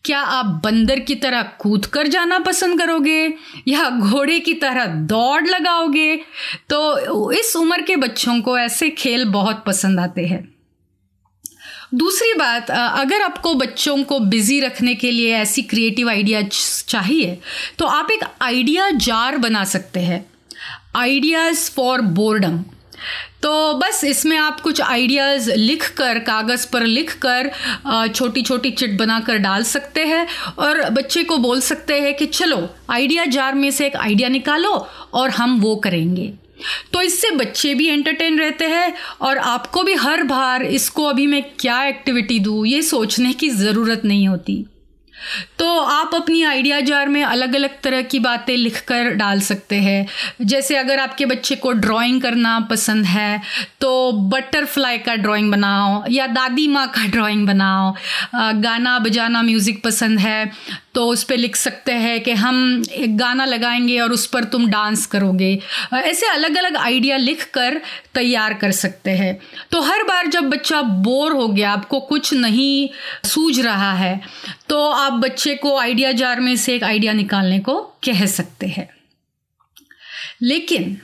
क्या 0.05 0.19
आप 0.19 0.45
बंदर 0.63 0.99
की 0.99 1.15
तरह 1.15 1.41
कूद 1.59 1.85
कर 1.85 2.07
जाना 2.07 2.39
पसंद 2.39 2.79
करोगे 2.79 3.33
या 3.67 3.89
घोड़े 3.89 4.39
की 4.39 4.53
तरह 4.53 4.85
दौड़ 4.85 5.47
लगाओगे? 5.47 6.15
तो 6.69 7.31
इस 7.31 7.55
उम्र 7.55 7.81
के 7.81 7.95
बच्चों 7.95 8.39
को 8.41 8.57
ऐसे 8.57 8.89
खेल 8.89 9.25
बहुत 9.29 9.63
पसंद 9.67 9.99
आते 9.99 10.25
हैं। 10.25 10.47
दूसरी 11.91 12.33
बात 12.33 12.69
अगर 12.71 13.21
आपको 13.21 13.53
बच्चों 13.53 14.03
को 14.03 14.19
बिज़ी 14.19 14.59
रखने 14.59 14.93
के 14.95 15.11
लिए 15.11 15.35
ऐसी 15.35 15.61
क्रिएटिव 15.61 16.09
आइडिया 16.09 16.41
चाहिए 16.87 17.37
तो 17.79 17.85
आप 17.85 18.11
एक 18.11 18.23
आइडिया 18.41 18.89
जार 18.89 19.37
बना 19.37 19.63
सकते 19.63 19.99
हैं। 19.99 20.25
आइडियाज़ 20.95 21.69
फॉर 21.71 22.01
बोर्डम 22.01 22.59
तो 23.43 23.73
बस 23.73 24.03
इसमें 24.03 24.37
आप 24.37 24.59
कुछ 24.61 24.81
आइडियाज़ 24.81 25.51
लिख 25.51 25.87
कर 25.97 26.19
कागज़ 26.19 26.67
पर 26.73 26.83
लिख 26.83 27.13
कर 27.25 27.49
छोटी 28.15 28.41
छोटी 28.41 28.71
चिट 28.71 28.97
बना 28.97 29.19
कर 29.19 29.37
डाल 29.37 29.63
सकते 29.63 30.05
हैं 30.05 30.27
और 30.59 30.89
बच्चे 30.89 31.23
को 31.23 31.37
बोल 31.37 31.61
सकते 31.61 31.99
हैं 32.01 32.13
कि, 32.13 32.25
चलो 32.25 32.69
आइडिया 32.89 33.25
जार 33.27 33.55
में 33.55 33.69
से 33.71 33.85
एक 33.87 33.95
आइडिया 33.95 34.29
निकालो 34.29 34.73
और 35.13 35.29
हम 35.29 35.59
वो 35.61 35.75
करेंगे। 35.75 36.33
तो 36.93 37.01
इससे 37.01 37.31
बच्चे 37.33 37.73
भी 37.73 37.87
एंटरटेन 37.89 38.39
रहते 38.39 38.65
हैं 38.67 38.93
और 39.21 39.37
आपको 39.37 39.83
भी 39.83 39.93
हर 39.97 40.23
बार 40.25 40.63
इसको 40.63 41.05
अभी 41.05 41.27
मैं 41.27 41.43
क्या 41.59 41.83
एक्टिविटी 41.85 42.39
दूँ, 42.39 42.65
ये 42.67 42.81
सोचने 42.83 43.33
की 43.33 43.49
ज़रूरत 43.51 44.01
नहीं 44.05 44.27
होती। 44.27 44.65
तो 45.59 45.65
आप 45.79 46.13
अपनी 46.15 46.41
आइडिया 46.43 46.79
जार 46.81 47.07
में 47.09 47.23
अलग 47.23 47.55
अलग 47.55 47.71
तरह 47.83 48.01
की 48.03 48.19
बातें 48.19 48.55
लिख 48.55 48.79
कर 48.87 49.09
डाल 49.15 49.39
सकते 49.41 49.75
हैं। 49.77 50.05
जैसे 50.43 50.75
अगर 50.77 50.99
आपके 50.99 51.25
बच्चे 51.25 51.55
को 51.55 51.71
ड्राइंग 51.75 52.21
करना 52.21 52.59
पसंद 52.69 53.05
है 53.05 53.41
तो 53.81 54.11
बटरफ्लाई 54.29 54.97
का 54.99 55.15
ड्राइंग 55.17 55.51
बनाओ 55.51 56.03
या 56.09 56.27
दादी 56.29 56.67
माँ 56.67 56.87
का 56.87 57.05
ड्राइंग 57.07 57.45
बनाओ। 57.47 57.93
गाना 58.61 58.97
बजाना 58.99 59.41
म्यूज़िक 59.41 59.83
पसंद 59.83 60.19
है 60.19 60.51
तो 60.99 61.05
उस 61.07 61.23
पर 61.23 61.37
लिख 61.37 61.55
सकते 61.55 61.91
हैं 61.91 62.19
कि 62.21 62.31
हम 62.31 62.83
एक 62.91 63.15
गाना 63.17 63.45
लगाएँगे 63.45 63.99
और 63.99 64.11
उस 64.11 64.25
पर 64.27 64.43
तुम 64.43 64.67
डांस 64.69 65.05
करोगे। 65.05 65.51
ऐसे 65.93 66.27
अलग 66.27 66.57
अलग 66.57 66.75
आइडिया 66.77 67.17
लिख 67.17 67.43
कर 67.53 67.79
तैयार 68.13 68.53
कर 68.53 68.71
सकते 68.71 69.11
हैं। 69.11 69.39
तो 69.71 69.81
हर 69.81 70.03
बार 70.03 70.27
जब 70.27 70.49
बच्चा 70.49 70.81
बोर 70.81 71.31
हो 71.31 71.47
गया, 71.47 71.71
आपको 71.71 71.99
कुछ 71.99 72.33
नहीं 72.33 72.89
सूझ 73.27 73.59
रहा 73.59 73.93
है 73.93 74.19
तो 74.69 74.89
आप 74.89 75.13
बच्चे 75.13 75.55
को 75.55 75.77
आइडिया 75.77 76.11
जार 76.11 76.39
में 76.39 76.55
से 76.55 76.75
एक 76.75 76.83
आइडिया 76.83 77.13
निकालने 77.13 77.59
को 77.59 77.79
कह 78.05 78.25
सकते 78.25 78.67
हैं। 78.67 78.87
लेकिन 80.41 80.97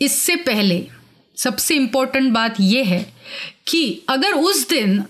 इससे 0.00 0.36
पहले 0.36 0.84
सबसे 1.36 1.74
इम्पोर्टेंट 1.74 2.32
बात 2.32 2.54
यह 2.60 2.86
है 2.86 3.04
कि 3.66 3.84
अगर 4.08 4.32
उस 4.32 4.68
दिन 4.68 5.04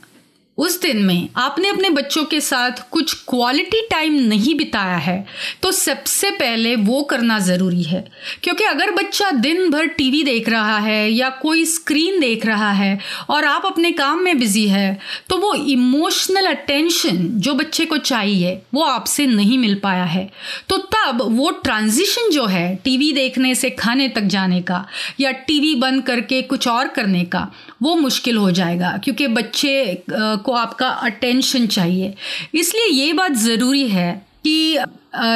उस 0.59 0.81
दिन 0.83 1.03
में 1.05 1.29
आपने 1.37 1.69
अपने 1.69 1.89
बच्चों 1.91 2.25
के 2.25 2.41
साथ 2.41 2.79
कुछ 2.91 3.13
क्वालिटी 3.29 3.81
टाइम 3.91 4.15
नहीं 4.29 4.55
बिताया 4.55 4.97
है 4.97 5.25
तो 5.63 5.73
सबसे 5.73 6.31
पहले 6.31 6.75
वो 6.77 7.03
करना 7.03 7.39
ज़रूरी 7.39 7.83
है। 7.83 8.05
क्योंकि 8.43 8.65
अगर 8.65 8.91
बच्चा 8.91 9.31
दिन 9.31 9.71
भर 9.71 9.87
टीवी 9.89 10.23
देख 10.23 10.49
रहा 10.49 10.79
है 10.79 11.11
या 11.11 11.29
कोई 11.43 11.65
स्क्रीन 11.65 12.21
देख 12.21 12.47
रहा 12.47 12.71
है 12.73 12.99
और 13.31 13.45
आप 13.45 13.67
अपने 13.67 13.91
काम 13.93 14.21
में 14.21 14.39
बिज़ी 14.39 14.67
है 14.69 14.99
तो 15.29 15.39
वो 15.39 15.53
इमोशनल 15.55 16.47
अटेंशन 16.47 17.27
जो 17.37 17.55
बच्चे 17.55 17.85
को 17.85 17.97
चाहिए, 17.99 18.61
वो 18.75 18.83
आपसे 18.83 19.27
नहीं 19.27 19.59
मिल 19.59 19.75
पाया 19.75 20.05
है। 20.05 20.31
तो 20.69 20.77
तब 20.79 21.23
वो 21.31 21.51
ट्रांजिशन 21.65 22.31
जो 22.31 22.47
है 22.47 22.75
टीवी 22.85 23.13
देखने 23.13 23.55
से 23.55 23.71
खाने 23.71 24.09
तक 24.09 24.23
जाने 24.29 24.61
का 24.63 24.85
या 25.21 25.31
टीवी 25.47 25.75
बंद 25.75 26.03
करके 26.03 26.41
कुछ 26.43 26.69
और 26.69 26.89
करने 26.89 27.25
का, 27.25 27.47
वो 27.83 27.95
मुश्किल 27.97 28.37
हो 28.37 28.51
जाएगा। 28.51 28.97
क्योंकि 29.05 29.27
बच्चे 29.29 30.03
को 30.47 30.53
आपका 30.55 30.89
अटेंशन 30.89 31.67
चाहिए। 31.69 32.15
इसलिए 32.55 32.87
ये 32.95 33.13
बात 33.13 33.33
ज़रूरी 33.39 33.89
है 33.89 34.13
कि 34.45 34.79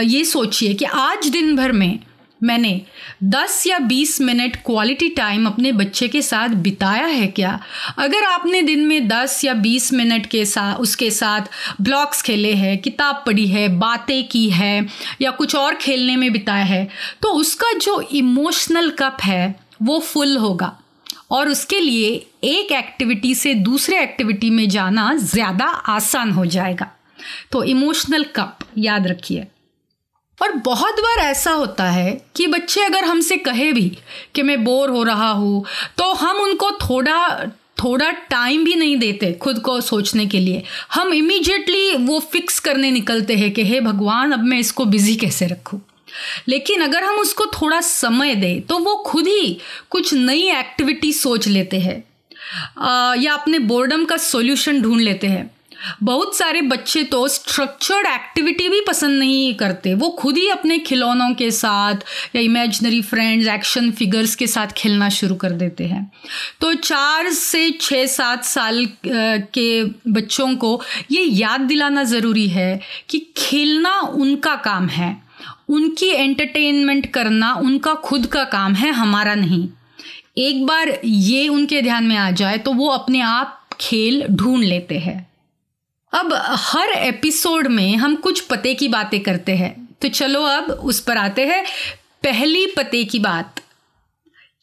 ये 0.06 0.24
सोचिए 0.26 0.74
कि 0.74 0.84
आज 0.84 1.28
दिन 1.28 1.56
भर 1.56 1.72
में 1.72 1.98
मैंने 2.40 2.80
10 3.24 3.66
या 3.66 3.78
20 3.80 4.20
मिनट 4.20 4.56
क्वालिटी 4.56 5.08
टाइम 5.08 5.46
अपने 5.46 5.72
बच्चे 5.72 6.08
के 6.08 6.22
साथ 6.22 6.48
बिताया 6.58 7.06
है 7.06 7.26
क्या? 7.28 7.58
अगर 7.98 8.24
आपने 8.24 8.62
दिन 8.62 8.86
में 8.86 9.08
10 9.08 9.40
या 9.44 9.54
20 9.56 9.92
मिनट 9.92 10.26
के 10.26 10.44
साथ 10.44 10.80
उसके 10.80 11.10
साथ 11.10 11.50
ब्लॉक्स 11.80 12.22
खेले 12.22 12.52
हैं, 12.54 12.76
किताब 12.78 13.22
पढ़ी 13.26 13.46
है, 13.46 13.68
बातें 13.78 14.28
की 14.28 14.48
है, 14.50 14.86
या 15.22 15.30
कुछ 15.30 15.54
और 15.56 15.74
खेलने 15.74 16.16
में 16.16 16.30
बिताया 16.32 16.64
है 16.64 16.88
तो 17.22 17.32
उसका 17.32 17.72
जो 17.78 18.00
इमोशनल 18.12 18.90
कप 18.98 19.16
है, 19.22 19.54
वो 19.82 19.98
फुल 20.00 20.36
होगा। 20.36 20.76
और 21.30 21.48
उसके 21.48 21.80
लिए 21.80 22.26
एक 22.42 22.72
एक्टिविटी 22.72 23.34
से 23.34 23.54
दूसरे 23.54 24.00
एक्टिविटी 24.02 24.50
में 24.50 24.68
जाना 24.68 25.14
ज़्यादा 25.14 25.64
आसान 25.64 26.30
हो 26.30 26.44
जाएगा। 26.46 26.90
तो 27.52 27.62
इमोशनल 27.64 28.24
कप 28.36 28.58
याद 28.78 29.06
रखिए। 29.06 29.46
और 30.40 30.52
बहुत 30.56 31.00
बार 31.00 31.18
ऐसा 31.20 31.52
होता 31.52 31.90
है 31.90 32.12
कि 32.36 32.46
बच्चे 32.46 32.80
अगर 32.80 33.04
हमसे 33.04 33.36
कहे 33.36 33.72
भी 33.72 33.90
कि 34.34 34.42
मैं 34.42 34.62
बोर 34.64 34.90
हो 34.90 35.02
रहा 35.02 35.30
हूँ 35.30 35.64
तो 35.98 36.12
हम 36.14 36.36
उनको 36.36 36.70
थोड़ा 36.80 37.50
थोड़ा 37.78 38.10
टाइम 38.30 38.64
भी 38.64 38.74
नहीं 38.74 38.96
देते 38.96 39.32
खुद 39.32 39.58
को 39.58 39.80
सोचने 39.80 40.26
के 40.26 40.38
लिए। 40.38 40.62
हम 40.94 41.12
इमीजिएटली 41.14 41.94
वो 41.96 42.18
फिक्स 42.22 42.58
करने 42.60 42.90
निकलते 42.90 43.36
हैं 43.36 43.50
कि, 43.50 43.64
हे 43.64 43.80
भगवान, 43.80 44.32
अब 44.32 44.44
मैं 44.44 44.58
इसको 44.58 44.84
बिज़ी 44.84 45.16
कैसे 45.16 45.46
रखूँ? 45.46 45.80
लेकिन 46.48 46.80
अगर 46.80 47.04
हम 47.04 47.16
उसको 47.16 47.46
थोड़ा 47.52 47.80
समय 47.80 48.34
दें 48.34 48.60
तो 48.62 48.78
वो 48.78 48.94
खुद 49.06 49.26
ही 49.26 49.58
कुछ 49.90 50.12
नई 50.14 50.48
एक्टिविटी 50.50 51.12
सोच 51.12 51.48
लेते 51.48 51.80
हैं। 51.80 52.02
या 53.22 53.32
अपने 53.32 53.58
बोर्डम 53.58 54.04
का 54.04 54.16
सॉल्यूशन 54.16 54.82
ढूंढ 54.82 55.00
लेते 55.00 55.26
हैं। 55.26 55.50
बहुत 56.02 56.36
सारे 56.36 56.60
बच्चे 56.62 57.02
तो 57.02 57.26
स्ट्रक्चर्ड 57.28 58.06
एक्टिविटी 58.06 58.68
भी 58.68 58.80
पसंद 58.80 59.18
नहीं 59.18 59.54
करते। 59.54 59.94
वो 59.94 60.08
खुद 60.10 60.36
ही 60.36 60.48
अपने 60.48 60.78
खिलौनों 60.78 61.32
के 61.34 61.50
साथ 61.50 62.04
या 62.36 62.42
इमेजनरी 62.42 63.00
फ्रेंड्स 63.02 63.48
एक्शन 63.48 63.90
फिगर्स 63.90 64.34
के 64.34 64.46
साथ 64.46 64.72
खेलना 64.76 65.08
शुरू 65.08 65.34
कर 65.34 65.50
देते 65.52 65.84
हैं। 65.84 66.10
तो 66.60 66.74
चार 66.74 67.30
से 67.30 67.70
छः 67.80 68.06
सात 68.06 68.44
साल 68.44 68.86
के 69.06 69.84
बच्चों 70.10 70.54
को 70.56 70.80
ये 71.10 71.22
याद 71.22 71.60
दिलाना 71.60 72.04
ज़रूरी 72.04 72.48
है 72.48 72.80
कि 73.08 73.26
खेलना 73.36 73.98
उनका 74.00 74.54
काम 74.64 74.88
है। 74.88 75.16
उनकी 75.68 76.06
एंटरटेनमेंट 76.06 77.12
करना 77.12 77.54
उनका 77.54 77.94
खुद 77.94 78.26
का 78.26 78.44
काम 78.44 78.74
है, 78.74 78.90
हमारा 78.92 79.34
नहीं। 79.34 79.68
एक 80.36 80.66
बार 80.66 81.00
ये 81.04 81.48
उनके 81.48 81.82
ध्यान 81.82 82.04
में 82.04 82.16
आ 82.16 82.30
जाए 82.30 82.58
तो 82.58 82.72
वो 82.72 82.88
अपने 82.88 83.20
आप 83.20 83.68
खेल 83.80 84.26
ढूंढ 84.30 84.64
लेते 84.64 84.98
हैं। 84.98 85.30
अब 86.12 86.32
हर 86.58 86.90
एपिसोड 86.90 87.66
में 87.66 87.96
हम 87.96 88.16
कुछ 88.16 88.40
पते 88.40 88.74
की 88.74 88.88
बातें 88.88 89.20
करते 89.20 89.52
हैं। 89.52 89.88
तो 90.02 90.08
चलो 90.08 90.42
अब 90.42 90.70
उस 90.70 91.00
पर 91.00 91.16
आते 91.16 91.46
हैं। 91.46 91.64
पहली 92.22 92.66
पते 92.66 93.04
की 93.04 93.18
बात, 93.18 93.60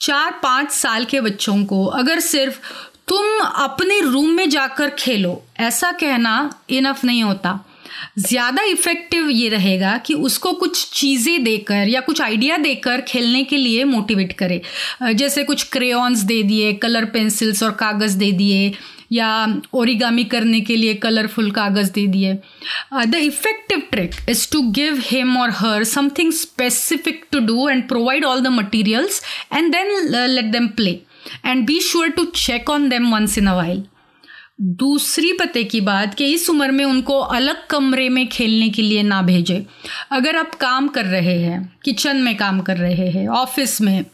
चार 0.02 0.40
पाँच 0.44 0.72
साल 0.72 1.06
के 1.06 1.22
बच्चों 1.22 1.64
को, 1.66 1.86
अगर 1.86 2.20
सिर्फ़ 2.20 2.60
तुम 3.08 3.26
अपने 3.46 4.00
रूम 4.02 4.30
में 4.30 4.50
जाकर 4.50 4.90
खेलो, 4.90 5.44
ऐसा 5.60 5.92
कहना 5.92 6.64
इनफ 6.70 7.04
नहीं 7.04 7.24
होता। 7.24 7.60
ज़्यादा 8.20 8.64
इफ़ेक्टिव 8.66 9.30
ये 9.30 9.50
रहेगा 9.50 9.98
कि 9.98 10.14
उसको 10.14 10.52
कुछ 10.56 10.90
चीज़ें 10.94 11.44
देकर 11.44 11.88
या 11.88 12.02
कुछ 12.02 12.22
आइडिया 12.22 12.58
देकर 12.58 13.02
खेलने 13.08 13.44
के 13.44 13.58
लिए 13.58 13.84
मोटिवेट 13.86 14.34
करे। 14.34 14.62
जैसे 15.14 15.44
कुछ 15.44 15.64
क्रेयॉन्स 15.72 16.20
दे 16.24 16.42
दिए 16.44 16.74
कलर 16.76 17.06
पेंसिल्स 17.08 17.64
और 17.64 17.72
कागज़ 17.80 18.18
दे 18.18 18.32
दिए, 18.34 18.72
या 19.12 19.30
ओरिगामी 19.74 20.24
करने 20.26 20.60
के 20.62 20.76
लिए 20.76 20.94
कलरफुल 20.96 21.52
कागज़ 21.52 21.92
दे 21.92 22.06
दिए। 22.08 22.34
The 22.96 23.16
effective 23.16 23.82
trick 23.92 24.16
is 24.30 24.48
to 24.52 24.62
give 24.72 25.02
him 25.06 25.38
or 25.38 25.52
her 25.58 25.84
something 25.86 26.32
specific 26.34 27.26
to 27.32 27.40
do 27.42 27.68
and 27.70 27.88
provide 27.88 28.26
all 28.26 28.42
the 28.42 28.48
materials 28.54 29.22
and 29.54 29.72
then 29.74 30.08
let 30.28 30.52
them 30.52 30.68
play 30.78 31.00
and 31.46 31.66
be 31.68 31.80
sure 31.82 32.10
to 32.10 32.26
check 32.36 32.70
on 32.70 32.90
them 32.90 33.14
once 33.14 33.38
in 33.38 33.48
a 33.48 33.56
while 33.56 33.84
दूसरी 34.60 35.32
पते 35.34 35.64
की 35.64 35.80
बात 35.82 36.14
कि 36.14 36.26
इस 36.34 36.50
उम्र 36.50 36.72
में 36.72 36.84
उनको 36.86 37.18
अलग 37.20 37.66
कमरे 37.70 38.08
में 38.10 38.28
खेलने 38.28 38.70
के 38.70 38.82
लिए 38.82 39.04
ना 39.04 39.22
भेजें। 39.22 39.62
अगर 40.12 40.36
आप 40.36 40.56
काम 40.56 40.88
कर 40.88 41.06
रहे 41.06 41.38
हैं, 41.40 41.80
किचन 41.84 42.18
में 42.18 42.36
काम 42.38 42.62
कर 42.62 42.78
रहे 42.78 43.10
हैं, 43.10 43.28
ऑफ़िस 43.30 43.82
में, 43.82 44.06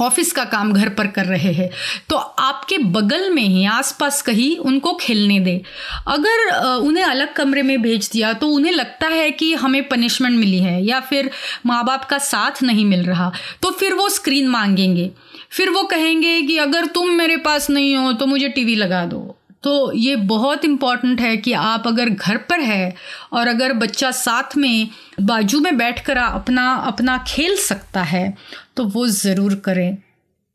ऑफ़िस 0.00 0.32
का 0.32 0.44
काम 0.44 0.72
घर 0.72 0.88
पर 0.88 1.06
कर 1.06 1.24
रहे 1.26 1.52
हैं 1.52 1.70
तो 2.08 2.16
आपके 2.16 2.78
बगल 2.78 3.28
में 3.30 3.42
ही, 3.42 3.64
आसपास 3.66 4.20
कहीं 4.22 4.56
उनको 4.58 4.94
खेलने 4.96 5.40
दे। 5.40 5.60
अगर 6.08 6.76
उन्हें 6.78 7.04
अलग 7.04 7.32
कमरे 7.34 7.62
में 7.62 7.80
भेज 7.82 8.10
दिया 8.12 8.32
तो 8.34 8.48
उन्हें 8.48 8.72
लगता 8.72 9.08
है 9.08 9.30
कि 9.30 9.52
हमें 9.54 9.82
पनिशमेंट 9.88 10.38
मिली 10.38 10.58
है, 10.58 10.82
या 10.84 11.00
फिर 11.00 11.30
माँ 11.66 11.84
बाप 11.84 12.04
का 12.04 12.18
साथ 12.20 12.62
नहीं 12.62 12.84
मिल 12.84 13.04
रहा 13.04 13.32
तो 13.62 13.70
फिर 13.70 13.94
वो 13.94 14.08
स्क्रीन 14.10 14.48
मांगेंगे। 14.48 15.10
फिर 15.50 15.70
वो 15.70 15.82
कहेंगे 15.84 16.40
कि 16.42 16.58
अगर 16.58 16.86
तुम 16.86 17.10
मेरे 17.12 17.36
पास 17.38 17.70
नहीं 17.70 17.96
हो 17.96 18.12
तो 18.12 18.26
मुझे 18.26 18.48
टीवी 18.48 18.74
लगा 18.76 19.04
दो। 19.06 19.36
तो 19.62 19.92
ये 19.92 20.14
बहुत 20.16 20.64
इंपॉर्टेंट 20.64 21.20
है 21.20 21.36
कि 21.36 21.52
आप 21.52 21.86
अगर 21.86 22.08
घर 22.08 22.36
पर 22.50 22.60
है 22.60 22.94
और 23.32 23.48
अगर 23.48 23.72
बच्चा 23.72 24.10
साथ 24.10 24.56
में 24.56 24.88
बाजू 25.20 25.60
में 25.60 25.76
बैठ 25.78 26.04
कर 26.04 26.16
अपना 26.16 26.70
अपना 26.86 27.16
खेल 27.28 27.56
सकता 27.58 28.02
है 28.02 28.32
तो 28.76 28.84
वो 28.86 29.06
ज़रूर 29.08 29.54
करें। 29.54 29.96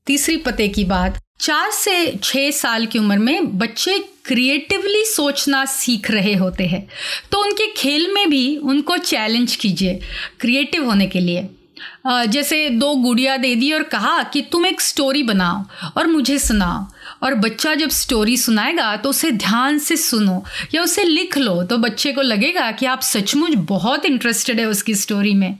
तीसरी 0.07 0.37
पते 0.37 0.67
की 0.67 0.83
बात, 0.85 1.19
चार 1.39 1.71
से 1.71 2.15
छः 2.23 2.49
साल 2.51 2.85
की 2.85 2.99
उम्र 2.99 3.17
में 3.17 3.57
बच्चे 3.57 3.97
क्रिएटिवली 4.25 5.03
सोचना 5.05 5.63
सीख 5.65 6.09
रहे 6.11 6.33
होते 6.33 6.65
हैं। 6.65 6.87
तो 7.31 7.41
उनके 7.41 7.71
खेल 7.73 8.11
में 8.13 8.29
भी 8.29 8.57
उनको 8.57 8.97
चैलेंज 8.97 9.55
कीजिए 9.55 9.99
क्रिएटिव 10.39 10.85
होने 10.85 11.07
के 11.07 11.19
लिए। 11.19 11.47
जैसे 12.07 12.69
दो 12.69 12.93
गुड़िया 12.95 13.37
दे 13.37 13.55
दी 13.55 13.71
और 13.73 13.83
कहा 13.83 14.21
कि 14.23 14.41
तुम 14.41 14.65
एक 14.65 14.81
स्टोरी 14.81 15.23
बनाओ 15.23 15.63
और 15.97 16.07
मुझे 16.07 16.37
सुनाओ। 16.39 16.85
और 17.23 17.35
बच्चा 17.35 17.73
जब 17.75 17.89
स्टोरी 17.89 18.37
सुनाएगा 18.37 18.95
तो 18.95 19.09
उसे 19.09 19.31
ध्यान 19.31 19.77
से 19.79 19.97
सुनो 19.97 20.43
या 20.75 20.81
उसे 20.83 21.03
लिख 21.03 21.37
लो 21.37 21.61
तो 21.63 21.77
बच्चे 21.77 22.11
को 22.13 22.21
लगेगा 22.21 22.71
कि 22.71 22.85
आप 22.85 23.01
सचमुच 23.01 23.53
बहुत 23.69 24.05
इंटरेस्टेड 24.05 24.59
है 24.59 24.65
उसकी 24.65 24.95
स्टोरी 24.95 25.33
में। 25.33 25.57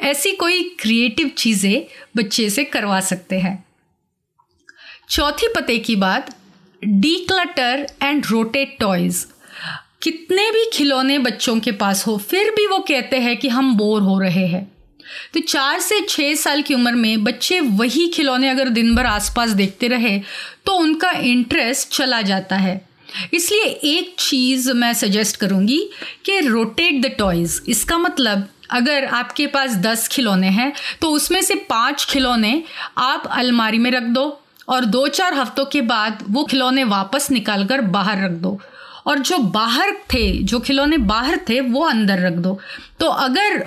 ऐसी 0.00 0.32
कोई 0.32 0.62
क्रिएटिव 0.80 1.30
चीज़ें 1.38 1.84
बच्चे 2.16 2.48
से 2.50 2.64
करवा 2.64 3.00
सकते 3.02 3.38
हैं। 3.38 3.64
चौथी 5.10 5.48
पते 5.56 5.78
की 5.78 5.96
बात 5.96 6.34
D 6.82 7.14
clutter 7.28 7.86
and 8.02 8.26
rotate 8.26 8.76
toys 8.80 9.24
कितने 10.02 10.50
भी 10.50 10.64
खिलौने 10.72 11.18
बच्चों 11.18 11.58
के 11.60 11.72
पास 11.72 12.06
हो, 12.06 12.16
फिर 12.18 12.50
भी 12.50 12.66
वो 12.66 12.78
कहते 12.78 13.16
हैं 13.16 13.36
कि 13.36 13.48
हम 13.48 13.74
बोर 13.76 14.02
हो 14.02 14.18
रहे 14.20 14.46
हैं। 14.46 14.75
तो 15.34 15.40
चार 15.40 15.80
से 15.80 16.00
छः 16.00 16.34
साल 16.34 16.62
की 16.62 16.74
उम्र 16.74 16.92
में 16.92 17.24
बच्चे 17.24 17.60
वही 17.60 18.06
खिलौने 18.08 18.48
अगर 18.48 18.68
दिन 18.68 18.94
भर 18.94 19.06
आसपास 19.06 19.50
देखते 19.52 19.88
रहे 19.88 20.18
तो 20.66 20.72
उनका 20.72 21.10
इंटरेस्ट 21.10 21.88
चला 21.88 22.20
जाता 22.22 22.56
है। 22.56 22.80
इसलिए 23.34 23.64
एक 23.64 24.14
चीज़ 24.18 24.70
मैं 24.72 24.92
सजेस्ट 24.94 25.36
करूँगी 25.36 25.78
कि 26.24 26.38
रोटेट 26.40 27.00
द 27.02 27.10
टॉयज़ 27.18 27.60
इसका 27.68 27.98
मतलब 27.98 28.46
अगर 28.70 29.04
आपके 29.04 29.46
पास 29.46 29.74
दस 29.76 30.08
खिलौने 30.08 30.48
हैं 30.48 30.72
तो 31.00 31.10
उसमें 31.10 31.40
से 31.42 31.54
पाँच 31.68 32.04
खिलौने 32.04 32.62
आप 32.98 33.26
अलमारी 33.26 33.78
में 33.78 33.90
रख 33.90 34.02
दो 34.02 34.24
और 34.68 34.84
दो 34.84 35.06
चार 35.08 35.34
हफ्तों 35.34 35.64
के 35.64 35.80
बाद 35.82 36.24
वो 36.28 36.44
खिलौने 36.44 36.84
वापस 36.84 37.30
निकाल 37.30 37.64
कर 37.66 37.80
बाहर 37.80 38.24
रख 38.24 38.32
दो। 38.38 38.58
और 39.06 39.18
जो 39.18 39.38
बाहर 39.38 39.90
थे, 40.12 40.32
जो 40.42 40.58
खिलौने 40.60 40.96
बाहर 40.98 41.36
थे, 41.48 41.60
वो 41.60 41.84
अंदर 41.84 42.18
रख 42.18 42.32
दो। 42.32 42.58
तो 43.00 43.06
अगर 43.06 43.58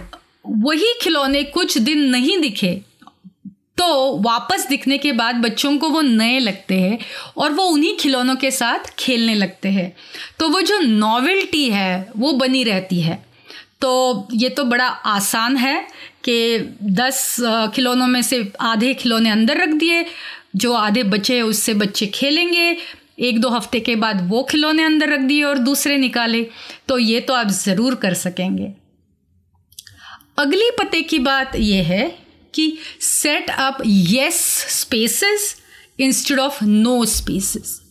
वही 0.46 0.93
खिलौने 1.01 1.43
कुछ 1.46 1.77
दिन 1.77 2.10
नहीं 2.10 2.38
दिखे 2.41 2.81
तो 3.77 4.17
वापस 4.19 4.65
दिखने 4.67 4.97
के 4.97 5.12
बाद 5.12 5.36
बच्चों 5.36 5.78
को 5.78 5.89
वो 5.89 6.02
नए 6.02 6.39
लगते 6.39 6.80
हैं 6.80 6.97
और 7.38 7.52
वो 7.52 7.63
उन्हीं 7.65 7.95
खिलौनों 7.97 8.36
के 8.36 8.49
साथ 8.52 8.89
खेलने 8.99 9.36
लगते 9.36 9.69
हैं। 9.69 9.91
तो 10.39 10.47
वो 10.49 10.62
जो 10.62 10.80
नॉवेल्टी 10.80 11.69
है, 11.69 12.12
वो 12.17 12.32
बनी 12.34 12.63
रहती 12.63 12.99
है। 13.02 13.15
तो 13.82 14.28
ये 14.34 14.49
तो 14.49 14.63
बड़ा 14.63 14.88
आसान 14.88 15.56
है 15.58 15.82
कि 16.23 16.60
दस 16.84 17.36
खिलौनों 17.75 18.08
में 18.08 18.21
से 18.21 18.52
आधे 18.62 18.93
खिलौने 18.93 19.30
अंदर 19.30 19.58
रख 19.58 19.69
दिए, 19.69 20.06
जो 20.56 20.73
आधे 20.73 21.04
बचे 21.06 21.36
हैं 21.36 21.43
उससे 21.43 21.73
बच्चे 21.75 22.08
खेलेंगे, 22.08 22.75
एक 23.19 23.39
दो 23.41 23.49
हफ़्ते 23.49 23.80
के 23.80 23.95
बाद 23.95 24.28
वो 24.30 24.43
खिलौने 24.43 24.84
अंदर 24.84 25.10
रख 25.10 25.19
दिए 25.21 25.43
और 25.43 25.58
दूसरे 25.60 25.97
निकाले। 25.97 26.45
तो 26.88 26.97
ये 26.99 27.19
तो 27.19 27.34
आप 27.34 27.47
ज़रूर 27.47 27.95
कर 27.95 28.13
सकेंगे। 28.15 28.71
अगली 30.39 30.69
पते 30.71 31.02
की 31.02 31.19
बात 31.19 31.56
यह 31.56 31.86
है 31.86 32.19
कि 32.54 32.78
set 33.02 33.49
up 33.49 33.78
yes 33.86 34.36
spaces 34.69 35.56
instead 35.99 36.39
of 36.39 36.63
no 36.63 37.06
spaces 37.06 37.82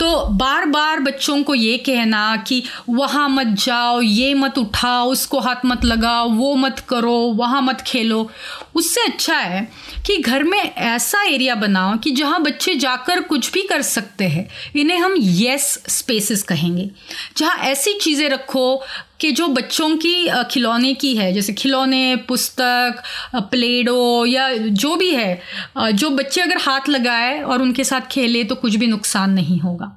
तो 0.00 0.26
बार 0.26 0.66
बार 0.66 1.00
बच्चों 1.00 1.42
को 1.42 1.54
ये 1.54 1.78
कहना 1.78 2.36
कि 2.36 2.62
वहाँ 2.88 3.28
मत 3.28 3.46
जाओ, 3.46 4.00
ये 4.00 4.34
मत 4.34 4.58
उठाओ, 4.58 5.10
उसको 5.10 5.40
हाथ 5.40 5.66
मत 5.66 5.84
लगाओ, 5.84 6.28
वो 6.28 6.54
मत 6.54 6.78
करो, 6.88 7.16
वहाँ 7.16 7.62
मत 7.62 7.80
खेलो। 7.80 8.30
उससे 8.74 9.00
अच्छा 9.02 9.36
है 9.36 9.66
कि 10.06 10.16
घर 10.18 10.42
में 10.44 10.58
ऐसा 10.58 11.22
एरिया 11.24 11.54
बनाओ 11.54 11.96
कि 11.98 12.10
जहाँ 12.10 12.42
बच्चे 12.42 12.74
जाकर 12.74 13.20
कुछ 13.22 13.52
भी 13.52 13.62
कर 13.62 13.82
सकते 13.82 14.24
हैं। 14.26 14.48
इन्हें 14.76 14.98
हम 14.98 15.14
येस 15.16 15.66
स्पेसेस 15.88 16.42
कहेंगे। 16.42 16.90
जहाँ 17.36 17.56
ऐसी 17.64 17.98
चीज़ें 17.98 18.28
रखो 18.28 18.82
कि 19.20 19.30
जो 19.32 19.46
बच्चों 19.48 19.88
की 19.96 20.28
खिलौने 20.50 20.92
की 20.94 21.14
है, 21.16 21.32
जैसे 21.32 21.52
खिलौने, 21.52 22.16
पुस्तक 22.28 23.02
प्लेडो 23.50 24.24
या 24.26 24.52
जो 24.56 24.94
भी 24.96 25.10
है 25.10 25.40
जो 25.76 26.10
बच्चे 26.10 26.40
अगर 26.40 26.58
हाथ 26.58 26.88
लगाए 26.88 27.40
और 27.40 27.62
उनके 27.62 27.84
साथ 27.84 28.08
खेले 28.10 28.44
तो 28.44 28.54
कुछ 28.54 28.74
भी 28.74 28.86
नुकसान 28.86 29.30
नहीं 29.30 29.58
होगा। 29.60 29.96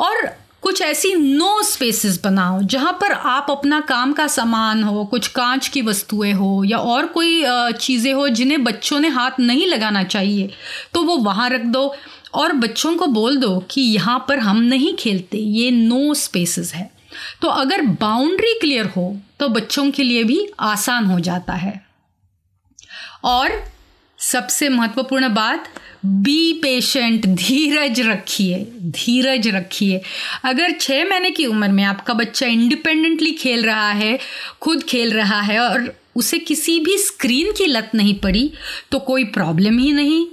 और 0.00 0.26
कुछ 0.64 0.80
ऐसी 0.82 1.14
नो 1.14 1.62
स्पेसेस 1.62 2.20
बनाओ, 2.24 2.60
जहाँ 2.62 2.92
पर 3.00 3.12
आप 3.12 3.46
अपना 3.50 3.80
काम 3.80 4.12
का 4.12 4.26
सामान 4.28 4.82
हो, 4.82 5.04
कुछ 5.04 5.26
कांच 5.28 5.68
की 5.68 5.82
वस्तुएँ 5.82 6.32
हो, 6.32 6.62
या 6.64 6.78
और 6.78 7.06
कोई 7.08 7.42
चीज़ें 7.74 8.12
हो 8.12 8.28
जिन्हें 8.30 8.62
बच्चों 8.64 9.00
ने 9.00 9.08
हाथ 9.10 9.40
नहीं 9.40 9.66
लगाना 9.66 10.02
चाहिए 10.04 10.50
तो 10.94 11.02
वो 11.02 11.16
वहाँ 11.18 11.48
रख 11.50 11.64
दो 11.68 11.94
और 12.34 12.52
बच्चों 12.54 12.96
को 12.96 13.06
बोल 13.08 13.36
दो 13.36 13.58
कि 13.70 13.80
यहाँ 13.80 14.24
पर 14.28 14.38
हम 14.38 14.60
नहीं 14.62 14.94
खेलते, 14.96 15.38
ये 15.38 15.70
नो 15.70 16.14
स्पेसेस 16.14 16.72
है। 16.74 16.90
तो 17.42 17.48
अगर 17.48 17.82
बाउंड्री 18.00 18.58
क्लियर 18.60 18.86
हो 18.86 19.16
तो 19.40 19.48
बच्चों 19.50 19.90
के 19.90 20.02
लिए 20.02 20.24
भी 20.24 20.46
आसान 20.62 21.06
हो 21.06 21.20
जाता 21.20 21.52
है। 21.54 21.80
और 23.24 23.62
सबसे 24.24 24.68
महत्वपूर्ण 24.68 25.28
बात, 25.28 25.64
बी 26.04 26.52
पेशेंट 26.52 27.26
धीरज 27.26 28.00
रखिए 28.00 28.58
धीरज 28.96 29.48
रखिए। 29.48 30.00
अगर 30.44 30.72
छः 30.80 31.04
महीने 31.08 31.30
की 31.30 31.46
उम्र 31.46 31.68
में 31.68 31.82
आपका 31.84 32.14
बच्चा 32.14 32.46
इंडिपेंडेंटली 32.46 33.32
खेल 33.32 33.64
रहा 33.66 33.90
है, 33.90 34.18
खुद 34.60 34.82
खेल 34.82 35.12
रहा 35.12 35.40
है 35.40 35.58
और 35.60 35.94
उसे 36.16 36.38
किसी 36.38 36.78
भी 36.80 36.96
स्क्रीन 36.98 37.52
की 37.52 37.66
लत 37.66 37.90
नहीं 37.94 38.14
पड़ी 38.14 38.50
तो 38.90 38.98
कोई 39.00 39.24
प्रॉब्लम 39.24 39.78
ही 39.78 39.92
नहीं। 39.92 40.26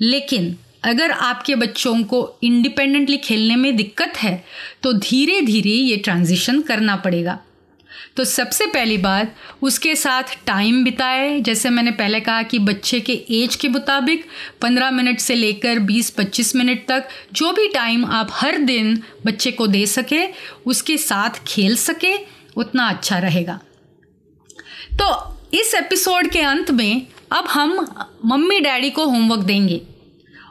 लेकिन 0.00 0.54
अगर 0.84 1.10
आपके 1.10 1.54
बच्चों 1.54 2.02
को 2.04 2.38
इंडिपेंडेंटली 2.42 3.16
खेलने 3.16 3.56
में 3.56 3.74
दिक्कत 3.76 4.16
है 4.16 4.44
तो 4.82 4.92
धीरे 4.92 5.40
धीरे 5.40 5.70
ये 5.70 5.96
ट्रांजिशन 5.96 6.60
करना 6.60 6.96
पड़ेगा। 6.96 7.38
तो 8.18 8.24
सबसे 8.24 8.66
पहली 8.66 8.96
बात, 8.98 9.34
उसके 9.62 9.96
साथ 9.96 10.22
टाइम 10.46 10.84
बिताए। 10.84 11.40
जैसे 11.40 11.70
मैंने 11.70 11.90
पहले 11.90 12.20
कहा 12.20 12.42
कि 12.42 12.58
बच्चे 12.58 13.00
के 13.00 13.12
एज 13.12 13.56
के 13.56 13.68
मुताबिक 13.68 14.24
15 14.60 14.90
मिनट 14.90 15.20
से 15.20 15.34
लेकर 15.34 15.78
20-25 15.78 16.56
मिनट 16.56 16.86
तक 16.88 17.08
जो 17.32 17.52
भी 17.52 17.68
टाइम 17.68 18.04
आप 18.04 18.28
हर 18.32 18.58
दिन 18.58 19.02
बच्चे 19.26 19.50
को 19.50 19.66
दे 19.66 19.86
सके, 19.86 20.26
उसके 20.66 20.96
साथ 20.96 21.30
खेल 21.46 21.76
सके, 21.76 22.14
उतना 22.56 22.88
अच्छा 22.88 23.18
रहेगा। 23.18 23.60
तो 24.92 25.38
इस 25.54 25.74
एपिसोड 25.74 26.28
के 26.28 26.40
अंत 26.40 26.70
में 26.70 27.06
अब 27.32 27.44
हम 27.44 27.94
मम्मी 28.24 28.60
डैडी 28.60 28.90
को 28.90 29.04
होमवर्क 29.04 29.40
देंगे 29.40 29.80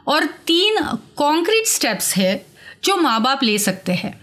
और 0.06 0.24
तीन 0.24 0.78
कॉन्क्रीट 1.16 1.66
स्टेप्स 1.66 2.16
है 2.16 2.46
जो 2.84 2.96
माँ 2.96 3.22
बाप 3.22 3.42
ले 3.42 3.58
सकते 3.58 3.92
हैं। 3.92 4.17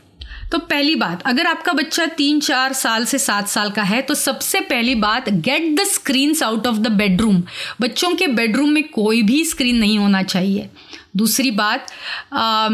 तो 0.56 0.60
पहली 0.60 0.96
बात 0.96 1.24
अगर 1.26 1.48
आपका 1.48 1.72
बच्चा 1.74 2.06
तीन 2.06 2.40
चार 2.40 2.74
साल 2.74 3.06
से 3.06 3.18
सात 3.20 3.48
साल 3.48 3.72
का 3.72 3.84
है 3.84 4.02
तो 4.02 4.14
सबसे 4.14 4.60
पहली 4.60 4.94
बात 4.96 5.28
get 5.30 5.80
the 5.80 5.84
screens 5.84 6.44
out 6.44 6.68
of 6.68 6.78
the 6.78 6.92
bedroom 6.92 7.42
बच्चों 7.82 8.14
के 8.16 8.28
बेडरूम 8.28 8.70
में 8.70 8.84
कोई 8.84 9.22
भी 9.22 9.44
स्क्रीन 9.46 9.78
नहीं 9.78 9.98
होना 10.00 10.24
चाहिए। 10.24 10.70
दूसरी 11.18 11.52
बात 11.52 11.92
आ, 12.34 12.70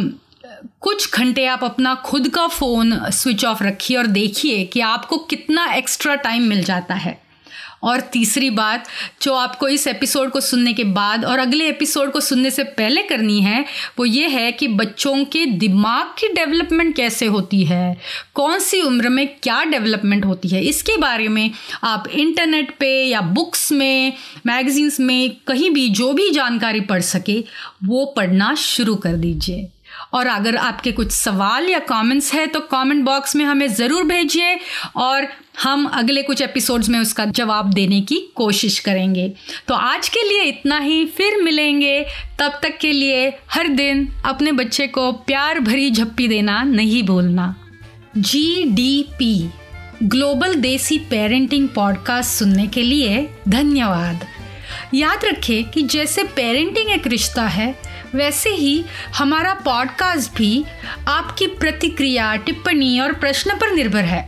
कुछ 0.82 1.14
घंटे 1.14 1.46
आप 1.46 1.64
अपना 1.64 1.96
खुद 1.96 2.28
का 2.28 2.48
फ़ोन 2.48 2.98
स्विच 3.10 3.46
ऑफ़ 3.46 3.64
रखिए 3.64 3.98
और 3.98 4.08
देखिए 4.08 4.64
कि 4.66 4.80
आपको 4.80 5.18
कितना 5.18 5.66
एक्स्ट्रा 5.74 6.16
टाइम 6.16 6.44
मिल 6.44 6.64
जाता 6.64 6.96
है। 6.96 7.20
और 7.84 8.02
तीसरी 8.02 8.50
बात 8.50 8.88
जो 9.22 9.34
आपको 9.34 9.68
इस 9.68 9.88
एपिसोड 9.88 10.32
को 10.32 10.42
सुनने 10.42 10.74
के 10.74 10.84
बाद 10.84 11.26
और 11.26 11.40
अगले 11.40 11.68
एपिसोड 11.68 12.12
को 12.12 12.20
सुनने 12.20 12.52
से 12.52 12.64
पहले 12.64 13.02
करनी 13.02 13.42
है, 13.42 13.66
वो 14.00 14.06
ये 14.06 14.28
है 14.28 14.52
कि 14.52 14.68
बच्चों 14.68 15.26
के 15.26 15.46
दिमाग 15.46 16.08
की 16.08 16.28
डेवलपमेंट 16.34 16.96
कैसे 16.96 17.26
होती 17.26 17.64
है? 17.64 17.98
कौन 18.34 18.60
सी 18.60 18.82
उम्र 18.82 19.10
में 19.10 19.28
क्या 19.44 19.64
डेवलपमेंट 19.64 20.26
होती 20.26 20.48
है? 20.48 20.64
इसके 20.64 20.98
बारे 20.98 21.28
में 21.28 21.52
आप 21.84 22.08
इंटरनेट 22.08 22.76
पे 22.80 23.04
या 23.04 23.22
बुक्स 23.22 23.72
में, 23.72 24.14
मैगजीन्स 24.46 25.00
में 25.00 25.36
कहीं 25.48 25.70
भी 25.70 25.90
जो 25.90 26.14
भी 26.14 26.32
जानकारी 26.32 26.82
पढ़ 26.82 27.02
सके, 27.02 27.44
वो 27.84 28.06
पढ़ना 28.06 28.56
शुरू 28.56 28.96
कर 28.96 29.14
दीजिए। 29.14 29.70
और 30.14 30.28
अगर 30.28 30.56
आपके 30.58 30.92
कुछ 30.92 31.12
सवाल 31.12 31.70
या 31.70 31.80
कमेंट्स 31.80 32.34
है 32.34 32.46
तो 32.48 32.60
कमेंट 32.72 33.04
बॉक्स 33.06 33.36
में 33.36 33.46
हमें 33.46 33.68
ज़रूर 33.68 34.04
भेजिए 34.04 34.58
और 34.96 35.28
हम 35.64 35.86
अगले 35.86 36.22
कुछ 36.24 36.42
एपिसोड्स 36.42 36.90
में 36.90 37.00
उसका 37.00 37.26
जवाब 37.26 37.74
देने 37.74 38.02
की 38.02 38.18
कोशिश 38.36 38.80
करेंगे। 38.80 39.28
तो 39.68 39.74
आज 39.74 40.10
के 40.10 40.28
लिए 40.30 40.44
इतना 40.44 40.80
ही, 40.80 41.06
फिर 41.08 41.42
मिलेंगे। 41.44 42.04
तब 42.40 42.60
तक 42.64 42.78
के 42.78 42.92
लिए 42.92 43.28
हर 43.52 43.68
दिन 43.68 44.08
अपने 44.26 44.52
बच्चे 44.52 44.88
को 44.88 45.12
प्यार 45.12 45.60
भरी 45.60 45.90
झप्पी 45.92 46.28
देना 46.28 46.62
नहीं 46.64 47.04
भूलना। 47.04 47.56
G 48.18 48.64
D 48.66 49.06
P 49.20 49.50
global 50.04 50.56
desi 50.56 50.98
parenting 51.10 51.68
podcast 51.70 52.40
सुनने 52.40 52.68
के 52.68 52.84
लिए 52.84 53.28
धन्यवाद। 53.50 54.26
याद 54.94 55.26
रखें 55.26 55.70
कि 55.70 55.82
जैसे 55.82 56.24
पेरेंटिंग 56.24 56.90
एक 56.90 57.08
रिश्ता 57.08 57.44
है, 57.48 57.76
वैसे 58.16 58.50
ही 58.50 58.84
हमारा 59.16 59.54
पॉडकास्ट 59.54 60.36
भी 60.36 60.66
आपकी 61.08 61.48
प्रतिक्रिया, 61.48 62.36
टिप्पणी 62.36 63.00
और 63.00 63.14
प्रश्न 63.14 63.56
पर 63.56 63.72
निर्भर 63.72 64.04
है। 64.04 64.28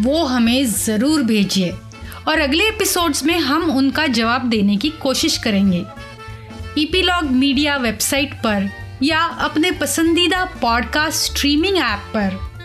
वो 0.00 0.24
हमें 0.24 0.66
ज़रूर 0.66 1.22
भेजिए 1.22 1.70
और 2.28 2.38
अगले 2.38 2.68
एपिसोड्स 2.68 3.24
में 3.24 3.38
हम 3.38 3.70
उनका 3.70 4.06
जवाब 4.06 4.48
देने 4.48 4.76
की 4.76 4.88
कोशिश 4.88 5.38
करेंगे। 5.38 5.84
ईपीलॉग 6.78 7.24
मीडिया 7.24 7.76
वेबसाइट 7.76 8.34
पर 8.34 8.70
या 9.02 9.20
अपने 9.20 9.70
पसंदीदा 9.70 10.44
पॉडकास्ट 10.44 11.32
स्ट्रीमिंग 11.32 11.76
ऐप 11.76 12.10
पर। 12.16 12.53